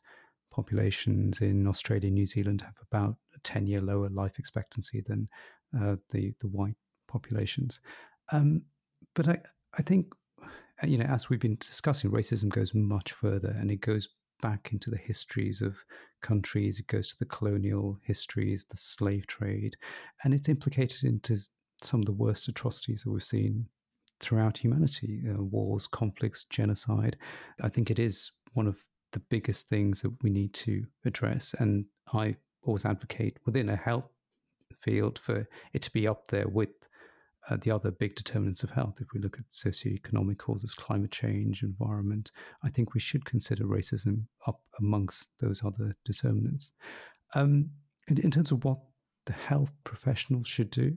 populations 0.52 1.42
in 1.42 1.68
Australia 1.68 2.08
and 2.08 2.16
New 2.16 2.26
Zealand 2.26 2.62
have 2.62 2.76
about 2.92 3.16
a 3.36 3.40
10 3.40 3.68
year 3.68 3.82
lower 3.82 4.10
life 4.10 4.38
expectancy 4.38 5.02
than 5.06 5.28
uh, 5.80 5.96
the, 6.10 6.34
the 6.40 6.48
white 6.48 6.76
populations. 7.08 7.80
Um, 8.32 8.64
but 9.16 9.28
I, 9.28 9.40
I 9.78 9.82
think, 9.82 10.14
you 10.84 10.98
know, 10.98 11.06
as 11.06 11.30
we've 11.30 11.40
been 11.40 11.58
discussing, 11.60 12.12
racism 12.12 12.50
goes 12.50 12.74
much 12.74 13.12
further 13.12 13.56
and 13.60 13.72
it 13.72 13.82
goes 13.82 14.10
back 14.42 14.70
into 14.72 14.90
the 14.90 14.98
histories 14.98 15.62
of 15.62 15.78
countries. 16.22 16.80
It 16.80 16.88
goes 16.88 17.10
to 17.10 17.20
the 17.20 17.26
colonial 17.26 17.98
histories, 18.04 18.66
the 18.66 18.78
slave 18.78 19.28
trade, 19.28 19.76
and 20.24 20.34
it's 20.34 20.50
implicated 20.50 21.04
into 21.04 21.38
some 21.82 22.02
of 22.02 22.06
the 22.06 22.12
worst 22.12 22.48
atrocities 22.48 23.04
that 23.04 23.12
we've 23.12 23.24
seen 23.24 23.68
throughout 24.20 24.58
humanity 24.58 25.22
wars, 25.26 25.88
conflicts, 25.88 26.44
genocide. 26.46 27.18
I 27.62 27.70
think 27.70 27.90
it 27.90 28.00
is 28.00 28.32
one 28.54 28.68
of 28.68 28.84
the 29.12 29.20
biggest 29.20 29.68
things 29.68 30.02
that 30.02 30.14
we 30.22 30.30
need 30.30 30.54
to 30.54 30.86
address. 31.06 31.56
And 31.60 31.86
I 32.14 32.36
always 32.64 32.86
advocate 32.86 33.38
within 33.46 33.70
a 33.70 33.76
health 33.76 34.10
field 34.80 35.20
for 35.20 35.48
it 35.74 35.82
to 35.82 35.92
be 35.92 36.08
up 36.08 36.28
there 36.28 36.48
with 36.48 36.70
uh, 37.50 37.58
the 37.62 37.72
other 37.72 37.92
big 37.92 38.16
determinants 38.16 38.64
of 38.64 38.70
health. 38.70 39.00
If 39.02 39.08
we 39.14 39.20
look 39.20 39.38
at 39.38 39.48
socioeconomic 39.50 40.38
causes, 40.38 40.74
climate 40.74 41.12
change, 41.12 41.64
environment, 41.64 42.32
I 42.64 42.70
think 42.70 42.94
we 42.94 43.00
should 43.00 43.26
consider 43.26 43.66
racism 43.66 44.26
up 44.48 44.62
amongst 44.80 45.30
those 45.40 45.64
other 45.64 45.96
determinants. 46.06 46.72
Um, 47.34 47.70
in, 48.08 48.20
in 48.22 48.32
terms 48.32 48.52
of 48.52 48.64
what 48.64 48.80
the 49.26 49.34
health 49.34 49.74
professionals 49.84 50.48
should 50.48 50.70
do, 50.72 50.96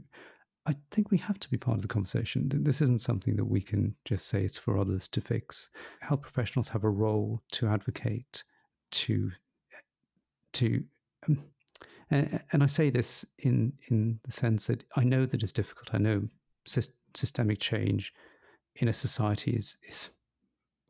I 0.66 0.74
think 0.90 1.10
we 1.10 1.18
have 1.18 1.38
to 1.40 1.50
be 1.50 1.58
part 1.58 1.76
of 1.76 1.82
the 1.82 1.88
conversation. 1.88 2.48
This 2.48 2.80
isn't 2.80 3.02
something 3.02 3.36
that 3.36 3.44
we 3.44 3.60
can 3.60 3.94
just 4.04 4.26
say 4.26 4.44
it's 4.44 4.56
for 4.56 4.78
others 4.78 5.08
to 5.08 5.20
fix. 5.20 5.68
Health 6.00 6.22
professionals 6.22 6.68
have 6.68 6.84
a 6.84 6.90
role 6.90 7.42
to 7.52 7.68
advocate, 7.68 8.44
to 8.92 9.30
to 10.54 10.84
um, 11.28 11.42
and, 12.14 12.40
and 12.52 12.62
I 12.62 12.66
say 12.66 12.90
this 12.90 13.24
in 13.38 13.72
in 13.88 14.20
the 14.24 14.32
sense 14.32 14.68
that 14.68 14.84
I 14.96 15.04
know 15.04 15.26
that 15.26 15.42
it's 15.42 15.52
difficult. 15.52 15.92
I 15.92 15.98
know 15.98 16.28
systemic 16.64 17.60
change 17.60 18.12
in 18.76 18.88
a 18.88 18.92
society 18.92 19.50
is 19.52 19.76
is 19.88 20.10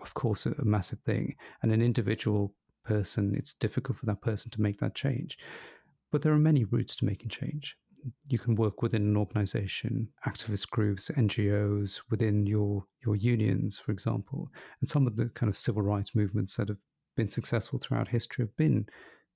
of 0.00 0.14
course 0.14 0.44
a, 0.46 0.52
a 0.52 0.64
massive 0.64 1.00
thing, 1.00 1.34
and 1.62 1.72
an 1.72 1.80
individual 1.80 2.54
person, 2.84 3.34
it's 3.34 3.54
difficult 3.54 3.96
for 3.96 4.06
that 4.06 4.20
person 4.20 4.50
to 4.50 4.60
make 4.60 4.76
that 4.78 4.94
change. 4.94 5.38
But 6.12 6.20
there 6.20 6.34
are 6.34 6.38
many 6.38 6.64
routes 6.64 6.94
to 6.96 7.06
making 7.06 7.30
change. 7.30 7.78
You 8.28 8.38
can 8.38 8.54
work 8.54 8.82
within 8.82 9.02
an 9.02 9.16
organization, 9.16 10.08
activist 10.26 10.68
groups, 10.68 11.10
NGOs, 11.16 12.02
within 12.10 12.46
your 12.46 12.84
your 13.04 13.16
unions, 13.16 13.78
for 13.78 13.92
example. 13.92 14.50
And 14.80 14.88
some 14.88 15.06
of 15.06 15.16
the 15.16 15.30
kind 15.30 15.48
of 15.48 15.56
civil 15.56 15.80
rights 15.82 16.14
movements 16.14 16.56
that 16.56 16.68
have 16.68 16.82
been 17.16 17.30
successful 17.30 17.78
throughout 17.78 18.08
history 18.08 18.44
have 18.44 18.56
been 18.56 18.86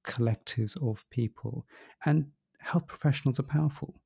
collectives 0.06 0.76
of 0.82 1.04
people. 1.11 1.66
And 2.04 2.26
health 2.58 2.87
professionals 2.87 3.38
are 3.40 3.44
powerful. 3.44 4.00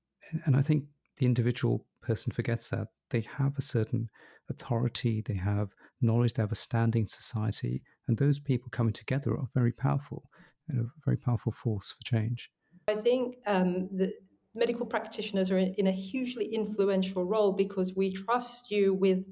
And 0.44 0.57
I 0.57 0.62
think 0.62 0.85
the 1.16 1.26
individual 1.26 1.87
person 2.00 2.33
forgets 2.33 2.70
that. 2.70 2.88
They 3.11 3.24
have 3.37 3.59
a 3.59 3.62
certain 3.62 4.09
authority, 4.48 5.22
they 5.24 5.35
have 5.35 5.74
knowledge, 6.00 6.35
they 6.35 6.42
have 6.42 6.52
a 6.52 6.57
standing 6.57 7.07
society. 7.07 7.83
And 8.09 8.16
those 8.16 8.38
people 8.38 8.70
coming 8.70 8.92
together 8.92 9.33
are 9.33 9.48
very 9.55 9.72
powerful 9.72 10.31
and 10.68 10.81
a 10.81 10.90
very 11.05 11.16
powerful 11.16 11.52
force 11.52 11.90
for 11.90 12.02
change. 12.05 12.50
I 12.88 12.94
think 12.94 13.37
um, 13.46 13.88
the 13.92 14.12
medical 14.55 14.87
practitioners 14.87 15.50
are 15.50 15.59
in, 15.59 15.74
in 15.74 15.87
a 15.87 15.92
hugely 15.92 16.46
influential 16.46 17.24
role 17.24 17.52
because 17.52 17.94
we 17.94 18.12
trust 18.12 18.70
you 18.70 18.94
with 18.94 19.24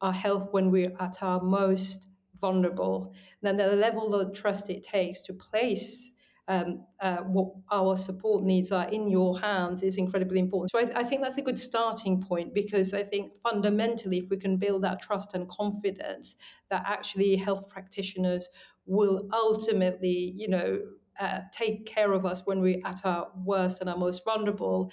our 0.00 0.12
health 0.12 0.48
when 0.52 0.70
we're 0.70 0.94
at 1.00 1.22
our 1.22 1.42
most 1.42 2.08
vulnerable, 2.40 3.14
then 3.42 3.56
the 3.56 3.68
level 3.68 4.14
of 4.14 4.34
trust 4.34 4.70
it 4.70 4.82
takes 4.82 5.22
to 5.22 5.32
place 5.32 6.12
um, 6.48 6.86
uh, 7.00 7.18
what 7.18 7.52
our 7.70 7.94
support 7.94 8.42
needs 8.42 8.72
are 8.72 8.88
in 8.88 9.06
your 9.06 9.38
hands 9.38 9.82
is 9.82 9.98
incredibly 9.98 10.38
important. 10.38 10.70
So 10.70 10.78
I, 10.78 11.00
I, 11.00 11.04
think 11.04 11.22
that's 11.22 11.36
a 11.36 11.42
good 11.42 11.58
starting 11.58 12.22
point 12.22 12.54
because 12.54 12.94
I 12.94 13.02
think 13.02 13.36
fundamentally, 13.42 14.16
if 14.16 14.30
we 14.30 14.38
can 14.38 14.56
build 14.56 14.82
that 14.82 15.02
trust 15.02 15.34
and 15.34 15.46
confidence 15.46 16.36
that 16.70 16.84
actually 16.86 17.36
health 17.36 17.68
practitioners 17.68 18.48
will 18.86 19.28
ultimately, 19.30 20.32
you 20.36 20.48
know, 20.48 20.80
uh, 21.20 21.40
take 21.52 21.84
care 21.84 22.12
of 22.12 22.24
us 22.24 22.46
when 22.46 22.60
we're 22.60 22.80
at 22.84 23.04
our 23.04 23.28
worst 23.44 23.82
and 23.82 23.90
our 23.90 23.98
most 23.98 24.24
vulnerable, 24.24 24.90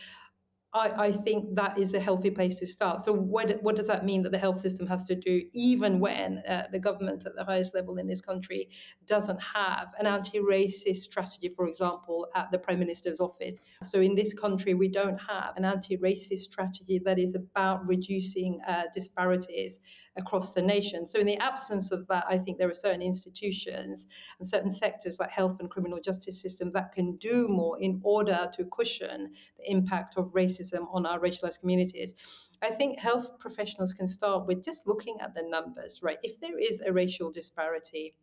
I, 0.75 1.05
I, 1.05 1.11
think 1.11 1.55
that 1.55 1.77
is 1.77 1.93
a 1.93 2.01
healthy 2.01 2.29
place 2.29 2.59
to 2.59 2.67
start. 2.67 3.03
So, 3.05 3.13
what, 3.13 3.63
what 3.63 3.77
does 3.77 3.87
that 3.87 4.03
mean 4.03 4.23
that 4.23 4.33
the 4.33 4.37
health 4.37 4.59
system 4.59 4.85
has 4.87 5.07
to 5.07 5.15
do, 5.15 5.43
even 5.53 5.99
when 5.99 6.39
uh, 6.39 6.63
the 6.69 6.79
government 6.79 7.25
at 7.25 7.33
the 7.35 7.45
highest 7.45 7.73
level 7.73 7.97
in 7.97 8.07
this 8.07 8.19
country 8.19 8.67
doesn't 9.07 9.39
have 9.41 9.87
an 9.97 10.05
anti 10.05 10.39
racist 10.39 10.97
strategy, 10.97 11.47
for 11.47 11.67
example, 11.67 12.27
at 12.35 12.51
the 12.51 12.57
Prime 12.57 12.79
Minister's 12.79 13.21
office? 13.21 13.59
So, 13.83 14.01
in 14.01 14.15
this 14.15 14.33
country, 14.33 14.73
we 14.73 14.89
don't 14.89 15.17
have 15.17 15.55
an 15.55 15.63
anti 15.63 15.97
racist 15.97 16.39
strategy 16.39 16.99
that 17.05 17.17
is 17.17 17.35
about 17.35 17.87
reducing 17.87 18.59
uh, 18.67 18.83
disparities 18.93 19.79
across 20.17 20.53
the 20.53 20.61
nation. 20.61 21.05
So, 21.05 21.19
in 21.19 21.25
the 21.25 21.37
absence 21.37 21.91
of 21.91 22.07
that, 22.07 22.25
I 22.29 22.37
think 22.37 22.57
there 22.57 22.69
are 22.69 22.73
certain 22.73 23.01
institutions 23.01 24.07
and 24.39 24.47
certain 24.47 24.69
sectors 24.69 25.19
like 25.19 25.31
health 25.31 25.57
and 25.59 25.69
criminal 25.69 25.99
justice 25.99 26.41
system 26.41 26.71
that 26.71 26.91
can 26.91 27.17
do 27.17 27.47
more 27.47 27.79
in 27.79 27.99
order 28.03 28.49
to 28.53 28.65
cushion 28.65 29.33
the 29.57 29.71
impact 29.71 30.17
of 30.17 30.33
racism 30.33 30.87
on 30.91 31.05
our 31.05 31.19
racialized 31.19 31.59
communities. 31.59 32.15
I 32.61 32.71
think 32.71 32.99
health 32.99 33.39
professionals 33.39 33.93
can 33.93 34.07
start 34.07 34.47
with 34.47 34.63
just 34.63 34.87
looking 34.87 35.17
at 35.21 35.33
the 35.33 35.43
numbers, 35.43 35.99
right? 36.01 36.17
If 36.23 36.39
there 36.39 36.57
is 36.57 36.81
a 36.81 36.93
racial 36.93 37.31
disparity, 37.31 38.15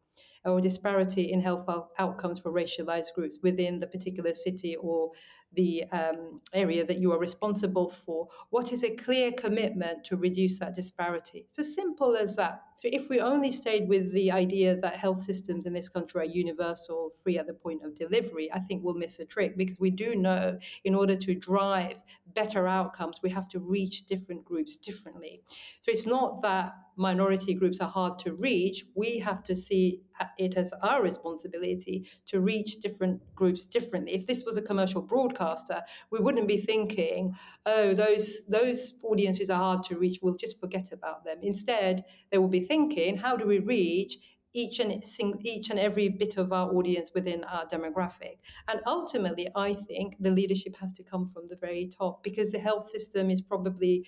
or 0.45 0.61
disparity 0.61 1.33
in 1.33 1.41
health 1.41 1.67
outcomes 1.99 2.39
for 2.39 2.53
racialized 2.53 3.15
groups 3.15 3.39
within 3.43 3.79
the 3.79 3.87
particular 3.87 4.35
city 4.35 4.77
or 4.77 5.11
the 5.55 5.85
um, 5.93 6.41
area 6.53 6.85
that 6.85 6.99
you 6.99 7.13
are 7.13 7.19
responsible 7.19 7.89
for? 7.89 8.29
What 8.51 8.73
is 8.73 8.83
a 8.85 8.91
clear 8.91 9.33
commitment 9.33 10.05
to 10.05 10.17
reduce 10.17 10.59
that 10.59 10.75
disparity? 10.75 11.47
It's 11.49 11.59
as 11.59 11.75
simple 11.75 12.17
as 12.17 12.37
that. 12.37 12.63
So, 12.79 12.89
if 12.93 13.09
we 13.09 13.21
only 13.21 13.53
stayed 13.53 13.89
with 13.89 14.13
the 14.13 14.33
idea 14.33 14.77
that 14.77 14.97
health 14.97 15.23
systems 15.23 15.67
in 15.67 15.73
this 15.73 15.89
country 15.89 16.23
are 16.23 16.25
universal, 16.25 17.13
free 17.23 17.39
at 17.39 17.47
the 17.47 17.55
point 17.55 17.85
of 17.85 17.95
delivery, 17.95 18.53
I 18.53 18.59
think 18.59 18.83
we'll 18.83 18.95
miss 18.95 19.21
a 19.21 19.25
trick 19.25 19.57
because 19.57 19.79
we 19.79 19.91
do 19.91 20.17
know 20.17 20.59
in 20.85 20.95
order 20.95 21.15
to 21.15 21.35
drive 21.35 22.03
better 22.35 22.67
outcomes, 22.67 23.21
we 23.23 23.31
have 23.31 23.49
to 23.51 23.59
reach 23.59 24.07
different 24.07 24.45
groups 24.45 24.77
differently. 24.77 25.43
So, 25.81 25.91
it's 25.91 26.07
not 26.07 26.43
that 26.43 26.75
minority 26.97 27.55
groups 27.55 27.81
are 27.81 27.89
hard 27.89 28.19
to 28.21 28.35
reach, 28.35 28.85
we 28.95 29.19
have 29.19 29.43
to 29.45 29.57
see 29.57 30.03
it 30.39 30.57
as 30.57 30.73
our 30.83 31.03
responsibility 31.03 32.07
to 32.27 32.41
reach 32.41 32.81
different 32.81 33.21
groups 33.35 33.65
differently. 33.65 34.15
If 34.15 34.27
this 34.27 34.45
was 34.45 34.57
a 34.57 34.63
commercial 34.63 35.03
broadcaster, 35.03 35.83
we 36.11 36.19
wouldn't 36.19 36.49
be 36.49 36.59
thinking, 36.59 37.35
oh, 37.67 37.95
those 37.95 38.47
those 38.47 38.95
audiences 39.05 39.51
are 39.51 39.59
hard 39.59 39.83
to 39.85 39.99
reach. 39.99 40.21
We'll 40.23 40.37
just 40.37 40.61
forget 40.61 40.93
about 40.93 41.25
them. 41.25 41.39
Instead, 41.43 42.05
they 42.31 42.39
will 42.39 42.49
be 42.49 42.61
thinking, 42.65 43.17
how 43.17 43.37
do 43.37 43.47
we 43.47 43.59
reach 43.59 44.19
each 44.55 44.81
and 44.81 45.03
each 45.45 45.71
and 45.71 45.79
every 45.79 46.09
bit 46.09 46.37
of 46.37 46.53
our 46.53 46.71
audience 46.75 47.11
within 47.15 47.45
our 47.45 47.67
demographic. 47.67 48.39
And 48.69 48.81
ultimately, 48.87 49.49
I 49.55 49.75
think 49.75 50.17
the 50.21 50.31
leadership 50.31 50.77
has 50.77 50.93
to 50.95 51.03
come 51.03 51.27
from 51.27 51.49
the 51.49 51.57
very 51.57 51.89
top 51.89 52.23
because 52.23 52.53
the 52.53 52.59
health 52.59 52.87
system 52.87 53.31
is 53.31 53.41
probably 53.41 54.07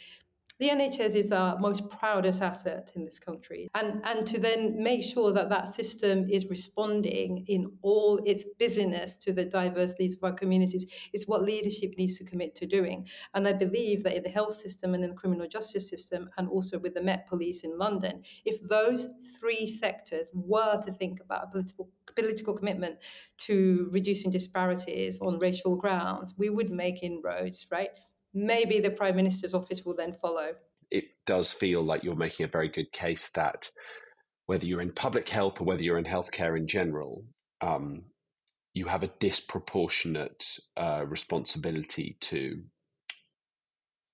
the 0.61 0.69
NHS 0.69 1.17
is 1.17 1.33
our 1.33 1.59
most 1.59 1.89
proudest 1.91 2.41
asset 2.41 2.93
in 2.95 3.05
this 3.05 3.19
country. 3.19 3.69
And, 3.75 4.01
and 4.05 4.25
to 4.29 4.39
then 4.39 4.81
make 4.81 5.03
sure 5.03 5.33
that 5.33 5.49
that 5.49 5.69
system 5.69 6.29
is 6.31 6.47
responding 6.49 7.45
in 7.49 7.73
all 7.83 8.21
its 8.25 8.45
busyness 8.59 9.17
to 9.19 9.33
the 9.33 9.45
diverse 9.45 9.95
needs 9.99 10.17
of 10.17 10.23
our 10.23 10.33
communities 10.33 10.87
is 11.13 11.27
what 11.27 11.43
leadership 11.43 11.95
needs 11.99 12.19
to 12.19 12.25
commit 12.25 12.55
to 12.57 12.67
doing. 12.67 13.09
And 13.35 13.49
I 13.49 13.53
believe 13.53 14.05
that 14.05 14.17
in 14.17 14.23
the 14.23 14.29
health 14.29 14.55
system 14.55 14.95
and 14.95 15.03
in 15.03 15.11
the 15.11 15.17
criminal 15.17 15.49
justice 15.49 15.91
system, 15.91 16.31
and 16.39 16.49
also 16.49 16.79
with 16.79 16.95
the 16.95 17.03
Met 17.03 17.27
Police 17.27 17.65
in 17.65 17.77
London, 17.77 18.23
if 18.45 18.63
those 18.69 19.09
three 19.39 19.67
sectors 19.67 20.31
were 20.33 20.81
to 20.83 20.93
think 20.93 21.21
about 21.21 21.45
a 21.45 21.51
political, 21.51 21.91
political 22.15 22.55
commitment 22.55 22.99
to 23.39 23.89
reducing 23.91 24.31
disparities 24.31 25.19
on 25.21 25.41
racial 25.41 25.77
grounds, 25.77 26.35
we 26.39 26.49
would 26.49 26.71
make 26.71 27.03
inroads, 27.03 27.67
right? 27.73 27.91
Maybe 28.35 28.81
the 28.81 28.91
Prime 28.91 29.17
Minister's 29.17 29.55
office 29.55 29.85
will 29.85 29.95
then 29.95 30.13
follow. 30.13 30.53
It 30.91 31.05
does 31.27 31.53
feel 31.53 31.83
like 31.83 32.05
you're 32.05 32.17
making 32.17 32.45
a 32.45 32.49
very 32.49 32.69
good 32.69 32.93
case 32.93 33.31
that 33.31 33.71
whether 34.47 34.67
you're 34.67 34.83
in 34.83 34.93
public 34.93 35.29
health 35.29 35.61
or 35.61 35.65
whether 35.65 35.83
you're 35.83 35.99
in 35.99 36.05
healthcare 36.05 36.57
in 36.57 36.67
general, 36.67 37.25
um, 37.61 38.03
you 38.75 38.87
have 38.87 39.03
a 39.03 39.11
disproportionate 39.19 40.45
uh, 40.77 41.05
responsibility 41.07 42.17
to 42.21 42.63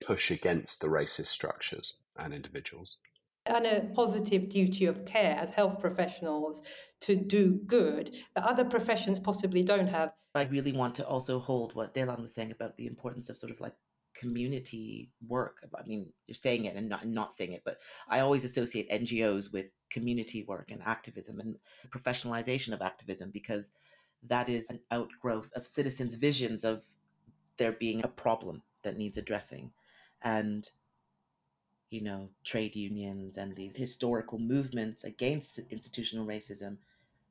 push 0.04 0.30
against 0.30 0.80
the 0.80 0.88
racist 0.88 1.28
structures 1.28 1.96
and 2.16 2.32
individuals. 2.32 2.98
And 3.46 3.66
a 3.66 3.90
positive 3.94 4.48
duty 4.48 4.84
of 4.84 5.06
care 5.06 5.34
as 5.36 5.50
health 5.50 5.80
professionals 5.80 6.62
to 7.00 7.16
do 7.16 7.58
good 7.66 8.14
that 8.34 8.44
other 8.44 8.64
professions 8.64 9.18
possibly 9.18 9.62
don't 9.62 9.88
have. 9.88 10.12
I 10.34 10.44
really 10.44 10.72
want 10.72 10.94
to 10.96 11.06
also 11.06 11.40
hold 11.40 11.74
what 11.74 11.94
Delan 11.94 12.20
was 12.20 12.34
saying 12.34 12.52
about 12.52 12.76
the 12.76 12.86
importance 12.86 13.30
of 13.30 13.38
sort 13.38 13.50
of 13.50 13.60
like 13.60 13.74
community 14.14 15.10
work. 15.26 15.58
I 15.76 15.86
mean, 15.86 16.12
you're 16.26 16.34
saying 16.34 16.64
it 16.64 16.76
and 16.76 16.88
not, 16.88 17.06
not 17.06 17.34
saying 17.34 17.52
it, 17.52 17.62
but 17.64 17.78
I 18.08 18.20
always 18.20 18.44
associate 18.44 18.90
NGOs 18.90 19.52
with 19.52 19.66
community 19.90 20.44
work 20.44 20.70
and 20.70 20.82
activism 20.84 21.40
and 21.40 21.56
professionalization 21.90 22.72
of 22.72 22.82
activism 22.82 23.30
because 23.30 23.72
that 24.28 24.48
is 24.48 24.70
an 24.70 24.80
outgrowth 24.90 25.50
of 25.54 25.66
citizens' 25.66 26.14
visions 26.14 26.64
of 26.64 26.84
there 27.56 27.72
being 27.72 28.04
a 28.04 28.08
problem 28.08 28.62
that 28.82 28.96
needs 28.96 29.18
addressing. 29.18 29.70
And, 30.22 30.68
you 31.90 32.02
know, 32.02 32.30
trade 32.44 32.76
unions 32.76 33.36
and 33.36 33.56
these 33.56 33.76
historical 33.76 34.38
movements 34.38 35.04
against 35.04 35.58
institutional 35.70 36.26
racism 36.26 36.78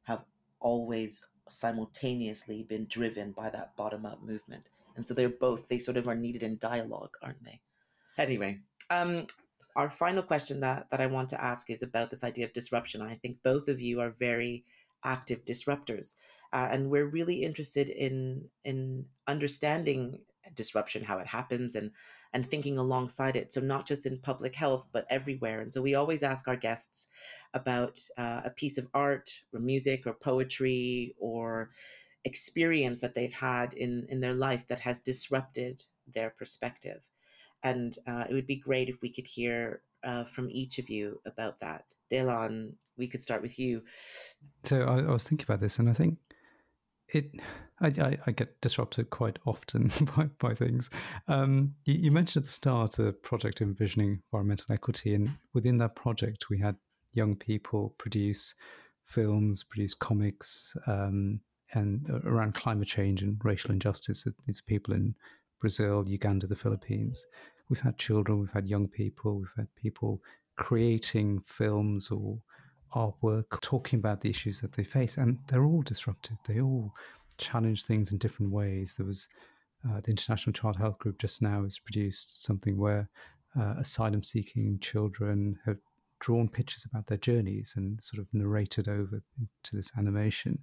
have 0.04 0.24
always 0.60 1.26
simultaneously 1.50 2.64
been 2.64 2.86
driven 2.88 3.32
by 3.32 3.50
that 3.50 3.76
bottom 3.76 4.06
up 4.06 4.22
movement. 4.22 4.70
And 5.00 5.08
so 5.08 5.14
they're 5.14 5.30
both, 5.30 5.70
they 5.70 5.78
sort 5.78 5.96
of 5.96 6.10
are 6.10 6.16
needed 6.16 6.44
in 6.44 6.58
dialogue, 6.58 7.16
aren't 7.24 7.42
they? 7.46 7.62
Anyway, 8.18 8.60
um, 8.90 9.28
our 9.78 9.90
final 9.90 10.22
question 10.22 10.60
that, 10.60 10.90
that 10.92 11.00
I 11.00 11.06
want 11.06 11.30
to 11.30 11.42
ask 11.42 11.70
is 11.70 11.84
about 11.84 12.12
this 12.12 12.22
idea 12.22 12.44
of 12.44 12.52
disruption. 12.52 13.02
I 13.02 13.16
think 13.16 13.38
both 13.42 13.70
of 13.70 13.80
you 13.80 14.02
are 14.02 14.14
very 14.20 14.66
active 15.06 15.46
disruptors. 15.46 16.16
Uh, 16.52 16.68
and 16.70 16.90
we're 16.90 17.06
really 17.06 17.44
interested 17.44 17.88
in 17.88 18.50
in 18.66 19.06
understanding 19.26 20.20
disruption, 20.54 21.02
how 21.06 21.20
it 21.20 21.28
happens, 21.28 21.76
and 21.76 21.92
and 22.34 22.46
thinking 22.46 22.78
alongside 22.78 23.38
it. 23.38 23.54
So 23.54 23.62
not 23.62 23.88
just 23.88 24.06
in 24.06 24.20
public 24.20 24.54
health, 24.54 24.86
but 24.92 25.06
everywhere. 25.10 25.62
And 25.62 25.74
so 25.74 25.82
we 25.82 25.96
always 25.96 26.24
ask 26.24 26.48
our 26.50 26.58
guests 26.58 27.08
about 27.54 27.98
uh, 28.18 28.42
a 28.44 28.50
piece 28.50 28.78
of 28.78 28.90
art, 28.94 29.30
or 29.54 29.62
music, 29.62 30.06
or 30.06 30.14
poetry, 30.14 31.16
or 31.20 31.70
experience 32.30 33.02
that 33.02 33.16
they've 33.16 33.34
had 33.34 33.74
in 33.74 34.06
in 34.10 34.20
their 34.22 34.34
life 34.48 34.68
that 34.68 34.80
has 34.80 35.00
disrupted 35.00 35.84
their 36.08 36.30
perspective. 36.30 37.02
And 37.62 37.92
uh, 38.08 38.26
it 38.30 38.34
would 38.34 38.48
be 38.48 38.56
great 38.68 38.90
if 38.90 39.02
we 39.02 39.12
could 39.12 39.28
hear 39.28 39.82
uh, 40.04 40.24
from 40.24 40.48
each 40.50 40.80
of 40.80 40.90
you 40.90 41.20
about 41.26 41.60
that. 41.60 41.84
Delan 42.12 42.74
we 43.00 43.08
could 43.08 43.24
start 43.24 43.42
with 43.42 43.58
you. 43.58 43.82
So 44.64 44.82
I, 44.82 45.00
I 45.00 45.12
was 45.12 45.24
thinking 45.28 45.46
about 45.48 45.62
this 45.62 45.80
and 45.80 45.90
I 45.90 45.94
think 45.94 46.18
it 47.08 47.32
I, 47.82 47.88
I, 47.88 48.18
I, 48.28 48.32
get 48.32 48.60
disrupted 48.62 49.10
quite 49.10 49.40
often 49.46 49.90
by, 50.16 50.26
by 50.38 50.54
things. 50.54 50.90
Um, 51.28 51.76
you, 51.86 51.96
you, 51.96 52.12
mentioned 52.12 52.44
at 52.44 52.48
the 52.48 52.52
start 52.52 53.00
a 53.00 53.14
project 53.14 53.62
envisioning 53.62 54.22
environmental 54.28 54.74
equity, 54.74 55.16
and 55.16 55.38
within 55.54 55.78
that 55.78 55.96
project, 55.96 56.50
we 56.50 56.60
had 56.60 56.76
young 57.14 57.38
people 57.38 57.96
produce 57.98 58.54
films, 59.06 59.64
produce 59.64 59.94
comics, 59.94 60.76
um, 60.88 61.40
and 61.74 62.06
uh, 62.10 62.20
around 62.30 62.54
climate 62.54 62.88
change 62.88 63.22
and 63.22 63.40
racial 63.44 63.72
injustice. 63.72 64.26
These 64.46 64.62
people 64.62 64.94
in 64.94 65.16
Brazil, 65.60 66.06
Uganda, 66.08 66.48
the 66.48 66.56
Philippines. 66.56 67.26
We've 67.70 67.80
had 67.80 67.98
children, 67.98 68.40
we've 68.40 68.52
had 68.52 68.68
young 68.68 68.88
people, 68.88 69.38
we've 69.38 69.54
had 69.56 69.68
people 69.76 70.22
creating 70.56 71.42
films 71.42 72.10
or 72.10 72.40
artwork 72.96 73.62
talking 73.62 74.00
about 74.00 74.22
the 74.22 74.30
issues 74.30 74.60
that 74.62 74.74
they 74.74 74.84
face, 74.84 75.18
and 75.18 75.38
they're 75.48 75.66
all 75.66 75.84
disruptive. 75.84 76.38
They 76.48 76.60
all 76.62 76.94
challenge 77.38 77.84
things 77.84 78.12
in 78.12 78.18
different 78.18 78.52
ways. 78.52 78.96
There 78.98 79.06
was 79.06 79.28
uh, 79.88 80.02
the 80.02 80.10
International 80.10 80.54
Child 80.54 80.78
Health 80.78 80.98
Group 81.00 81.20
just 81.20 81.42
now 81.42 81.64
has 81.64 81.80
produced 81.80 82.44
something 82.44 82.78
where 82.78 83.10
uh, 83.60 83.76
asylum 83.80 84.24
seeking 84.24 84.80
children 84.80 85.58
have 85.66 85.78
drawn 86.20 86.50
pictures 86.50 86.86
about 86.86 87.08
their 87.08 87.18
journeys 87.18 87.74
and 87.78 88.04
sort 88.04 88.20
of 88.20 88.28
narrated 88.34 88.90
over 88.90 89.22
to 89.64 89.76
this 89.76 89.92
animation 89.98 90.60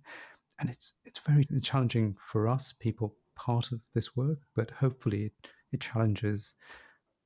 and 0.59 0.71
it's 0.71 0.95
it's 1.05 1.19
very 1.19 1.47
challenging 1.63 2.17
for 2.25 2.49
us 2.49 2.73
people 2.73 3.15
part 3.35 3.71
of 3.73 3.81
this 3.95 4.17
work 4.17 4.39
but 4.55 4.71
hopefully 4.71 5.25
it, 5.25 5.49
it 5.73 5.81
challenges 5.81 6.55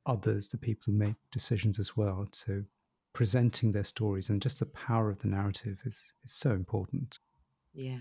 others 0.06 0.48
the 0.48 0.58
people 0.58 0.92
who 0.92 0.98
make 0.98 1.14
decisions 1.30 1.78
as 1.78 1.96
well. 1.96 2.28
So 2.32 2.64
presenting 3.12 3.72
their 3.72 3.84
stories 3.84 4.30
and 4.30 4.40
just 4.40 4.60
the 4.60 4.66
power 4.66 5.10
of 5.10 5.18
the 5.20 5.28
narrative 5.28 5.78
is 5.84 6.12
is 6.24 6.32
so 6.32 6.50
important. 6.50 7.18
Yeah. 7.72 8.00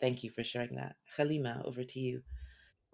Thank 0.00 0.22
you 0.22 0.30
for 0.30 0.44
sharing 0.44 0.76
that. 0.76 0.96
Halima 1.16 1.62
over 1.64 1.82
to 1.82 2.00
you. 2.00 2.22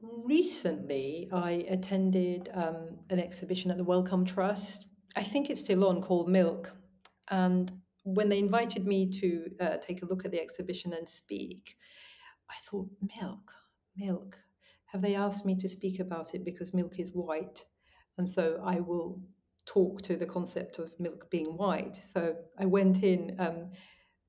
Recently 0.03 1.29
i 1.33 1.64
attended 1.68 2.51
um, 2.53 2.99
an 3.11 3.20
exhibition 3.20 3.70
at 3.70 3.77
the 3.77 3.85
wellcome 3.85 4.25
trust. 4.25 4.87
I 5.16 5.23
think 5.23 5.51
it's 5.51 5.61
still 5.61 5.87
on 5.87 6.03
called 6.03 6.29
milk. 6.29 6.73
And 7.29 7.73
when 8.05 8.29
they 8.29 8.38
invited 8.38 8.87
me 8.87 9.11
to 9.21 9.51
uh, 9.61 9.77
take 9.79 10.03
a 10.03 10.07
look 10.07 10.25
at 10.25 10.31
the 10.31 10.40
exhibition 10.40 10.93
and 10.93 11.09
speak, 11.09 11.77
I 12.51 12.55
thought, 12.64 12.88
milk, 13.21 13.53
milk. 13.97 14.38
Have 14.87 15.03
they 15.03 15.17
asked 15.17 15.45
me 15.45 15.57
to 15.57 15.69
speak 15.69 15.99
about 15.99 16.35
it 16.35 16.45
because 16.45 16.73
milk 16.73 17.01
is 17.01 17.11
white? 17.11 17.64
And 18.17 18.29
so 18.29 18.62
I 18.64 18.81
will 18.81 19.21
talk 19.67 20.03
to 20.03 20.17
the 20.17 20.27
concept 20.27 20.79
of 20.79 20.95
milk 21.01 21.31
being 21.31 21.57
white. 21.57 21.97
So 21.97 22.37
I 22.59 22.67
went 22.67 23.03
in 23.03 23.37
um, 23.38 23.71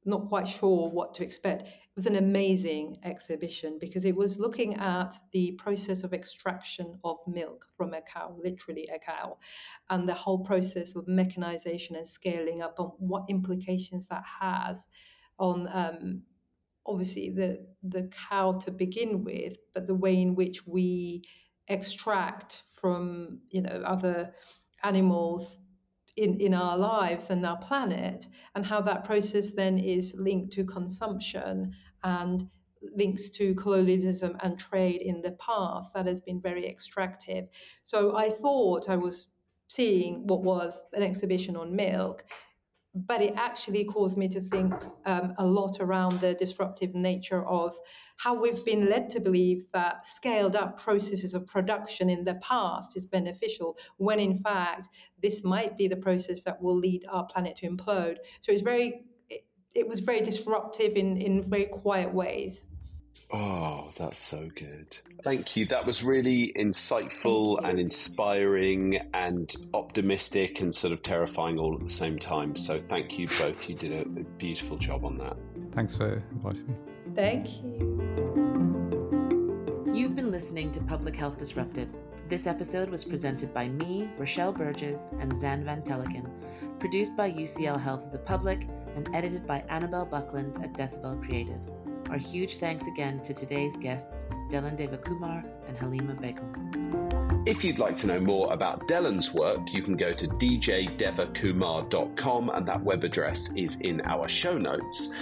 not 0.05 0.29
quite 0.29 0.47
sure 0.47 0.89
what 0.89 1.13
to 1.15 1.23
expect. 1.23 1.69
Was 1.95 2.05
an 2.05 2.17
amazing 2.17 2.97
exhibition 3.03 3.77
because 3.79 4.03
it 4.03 4.15
was 4.15 4.37
looking 4.37 4.75
at 4.75 5.17
the 5.31 5.53
process 5.53 6.03
of 6.03 6.13
extraction 6.13 6.99
of 7.05 7.17
milk 7.25 7.67
from 7.77 7.93
a 7.93 8.01
cow, 8.01 8.35
literally 8.43 8.89
a 8.93 8.99
cow, 8.99 9.37
and 9.89 10.07
the 10.07 10.13
whole 10.13 10.39
process 10.39 10.95
of 10.97 11.07
mechanization 11.07 11.95
and 11.95 12.05
scaling 12.05 12.61
up 12.61 12.79
and 12.79 12.89
what 12.97 13.23
implications 13.29 14.07
that 14.07 14.23
has 14.41 14.87
on 15.39 15.69
um, 15.71 16.23
obviously 16.85 17.29
the 17.29 17.65
the 17.83 18.09
cow 18.29 18.51
to 18.51 18.71
begin 18.71 19.23
with, 19.23 19.57
but 19.73 19.87
the 19.87 19.95
way 19.95 20.21
in 20.21 20.35
which 20.35 20.65
we 20.67 21.23
extract 21.67 22.63
from 22.71 23.39
you 23.49 23.61
know 23.61 23.81
other 23.85 24.33
animals 24.83 25.59
in, 26.17 26.39
in 26.39 26.53
our 26.53 26.77
lives 26.77 27.29
and 27.29 27.45
our 27.45 27.57
planet, 27.57 28.27
and 28.53 28.65
how 28.65 28.81
that 28.81 29.03
process 29.03 29.51
then 29.51 29.77
is 29.77 30.13
linked 30.17 30.53
to 30.53 30.63
consumption 30.63 31.73
and 32.05 32.49
links 32.95 33.29
to 33.31 33.55
colonialism 33.55 34.37
and 34.43 34.57
trade 34.57 35.01
in 35.01 35.21
the 35.21 35.31
past 35.31 35.93
that 35.93 36.05
has 36.05 36.21
been 36.21 36.39
very 36.39 36.65
extractive. 36.67 37.47
So 37.83 38.15
I 38.15 38.29
thought 38.29 38.89
I 38.89 38.95
was 38.95 39.27
seeing 39.67 40.27
what 40.27 40.43
was 40.43 40.83
an 40.93 41.03
exhibition 41.03 41.55
on 41.55 41.75
milk, 41.75 42.23
but 42.93 43.21
it 43.21 43.33
actually 43.35 43.83
caused 43.83 44.17
me 44.17 44.27
to 44.29 44.39
think 44.39 44.73
um, 45.05 45.33
a 45.37 45.45
lot 45.45 45.77
around 45.79 46.21
the 46.21 46.33
disruptive 46.35 46.93
nature 46.93 47.45
of 47.45 47.75
how 48.17 48.39
we've 48.39 48.63
been 48.63 48.89
led 48.89 49.09
to 49.09 49.19
believe 49.19 49.67
that 49.73 50.05
scaled 50.05 50.55
up 50.55 50.79
processes 50.79 51.33
of 51.33 51.45
production 51.47 52.09
in 52.09 52.23
the 52.23 52.35
past 52.35 52.95
is 52.95 53.05
beneficial, 53.05 53.75
when 53.97 54.19
in 54.19 54.37
fact, 54.37 54.87
this 55.21 55.43
might 55.43 55.77
be 55.77 55.87
the 55.87 55.97
process 55.97 56.43
that 56.43 56.61
will 56.61 56.77
lead 56.77 57.03
our 57.09 57.25
planet 57.25 57.57
to 57.57 57.67
implode. 57.67 58.17
So 58.39 58.51
it's 58.53 58.61
very, 58.61 59.03
it, 59.75 59.81
it 59.81 59.87
was 59.87 59.99
very 59.99 60.21
disruptive 60.21 60.95
in, 60.95 61.17
in 61.17 61.43
very 61.43 61.65
quiet 61.65 62.13
ways. 62.13 62.63
Oh, 63.31 63.91
that's 63.97 64.19
so 64.19 64.49
good. 64.55 64.97
Thank 65.23 65.55
you. 65.55 65.65
That 65.65 65.85
was 65.85 66.03
really 66.03 66.53
insightful 66.55 67.59
and 67.67 67.79
inspiring 67.79 68.99
and 69.13 69.53
optimistic 69.73 70.61
and 70.61 70.73
sort 70.73 70.93
of 70.93 71.01
terrifying 71.01 71.57
all 71.57 71.73
at 71.73 71.81
the 71.81 71.89
same 71.89 72.19
time. 72.19 72.55
So 72.55 72.81
thank 72.87 73.17
you 73.17 73.27
both. 73.39 73.67
You 73.67 73.75
did 73.75 73.91
a, 73.93 74.01
a 74.01 74.23
beautiful 74.37 74.77
job 74.77 75.05
on 75.05 75.17
that. 75.17 75.37
Thanks 75.71 75.95
for 75.95 76.21
inviting 76.31 76.67
me. 76.67 76.75
Thank 77.15 77.63
you. 77.63 78.01
You've 79.93 80.15
been 80.15 80.31
listening 80.31 80.71
to 80.73 80.81
Public 80.81 81.15
Health 81.15 81.37
Disrupted, 81.37 81.89
This 82.29 82.47
episode 82.47 82.89
was 82.89 83.03
presented 83.03 83.53
by 83.53 83.69
me, 83.69 84.09
Rochelle 84.17 84.51
Burgess, 84.51 85.07
and 85.19 85.31
Xand 85.31 85.63
Van 85.63 85.81
Tulleken, 85.81 86.29
produced 86.79 87.15
by 87.17 87.31
UCL 87.31 87.81
Health 87.81 88.03
of 88.03 88.11
the 88.11 88.19
Public, 88.19 88.67
and 88.95 89.13
edited 89.13 89.45
by 89.45 89.63
Annabelle 89.69 90.05
Buckland 90.05 90.57
at 90.63 90.73
Decibel 90.73 91.23
Creative. 91.25 91.59
Our 92.09 92.17
huge 92.17 92.57
thanks 92.57 92.87
again 92.87 93.21
to 93.21 93.33
today's 93.33 93.77
guests, 93.77 94.25
Delan 94.49 94.77
Devakumar 94.77 95.43
and 95.67 95.77
Halima 95.77 96.13
Begum. 96.13 97.43
If 97.45 97.63
you'd 97.63 97.79
like 97.79 97.95
to 97.97 98.07
know 98.07 98.19
more 98.19 98.51
about 98.53 98.87
Delan's 98.87 99.33
work, 99.33 99.73
you 99.73 99.83
can 99.83 99.95
go 99.95 100.11
to 100.13 100.27
djdevakumar.com, 100.27 102.49
and 102.49 102.67
that 102.67 102.83
web 102.83 103.03
address 103.03 103.55
is 103.55 103.79
in 103.81 104.01
our 104.05 104.27
show 104.27 104.57
notes. 104.57 105.13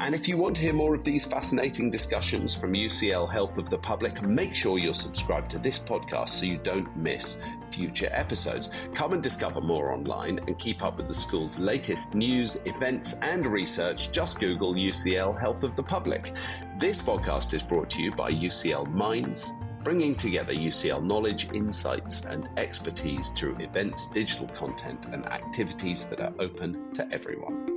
And 0.00 0.14
if 0.14 0.26
you 0.26 0.36
want 0.36 0.56
to 0.56 0.62
hear 0.62 0.72
more 0.72 0.94
of 0.94 1.04
these 1.04 1.24
fascinating 1.24 1.90
discussions 1.90 2.56
from 2.56 2.72
UCL 2.72 3.30
Health 3.30 3.58
of 3.58 3.70
the 3.70 3.78
Public, 3.78 4.22
make 4.22 4.54
sure 4.54 4.78
you're 4.78 4.94
subscribed 4.94 5.50
to 5.52 5.58
this 5.58 5.78
podcast 5.78 6.30
so 6.30 6.46
you 6.46 6.56
don't 6.56 6.94
miss 6.96 7.38
future 7.70 8.08
episodes. 8.12 8.70
Come 8.94 9.12
and 9.12 9.22
discover 9.22 9.60
more 9.60 9.92
online 9.92 10.38
and 10.46 10.58
keep 10.58 10.82
up 10.82 10.96
with 10.96 11.06
the 11.06 11.14
school's 11.14 11.58
latest 11.58 12.14
news, 12.14 12.58
events, 12.64 13.20
and 13.20 13.46
research. 13.46 14.12
Just 14.12 14.40
Google 14.40 14.74
UCL 14.74 15.40
Health 15.40 15.62
of 15.62 15.76
the 15.76 15.82
Public. 15.82 16.32
This 16.78 17.00
podcast 17.00 17.54
is 17.54 17.62
brought 17.62 17.90
to 17.90 18.02
you 18.02 18.10
by 18.12 18.32
UCL 18.32 18.90
Minds 18.92 19.52
bringing 19.82 20.14
together 20.14 20.54
UCL 20.54 21.02
knowledge, 21.02 21.52
insights, 21.52 22.24
and 22.24 22.48
expertise 22.56 23.30
through 23.30 23.56
events, 23.58 24.06
digital 24.08 24.46
content, 24.48 25.06
and 25.06 25.26
activities 25.26 26.04
that 26.04 26.20
are 26.20 26.32
open 26.38 26.92
to 26.94 27.08
everyone. 27.12 27.71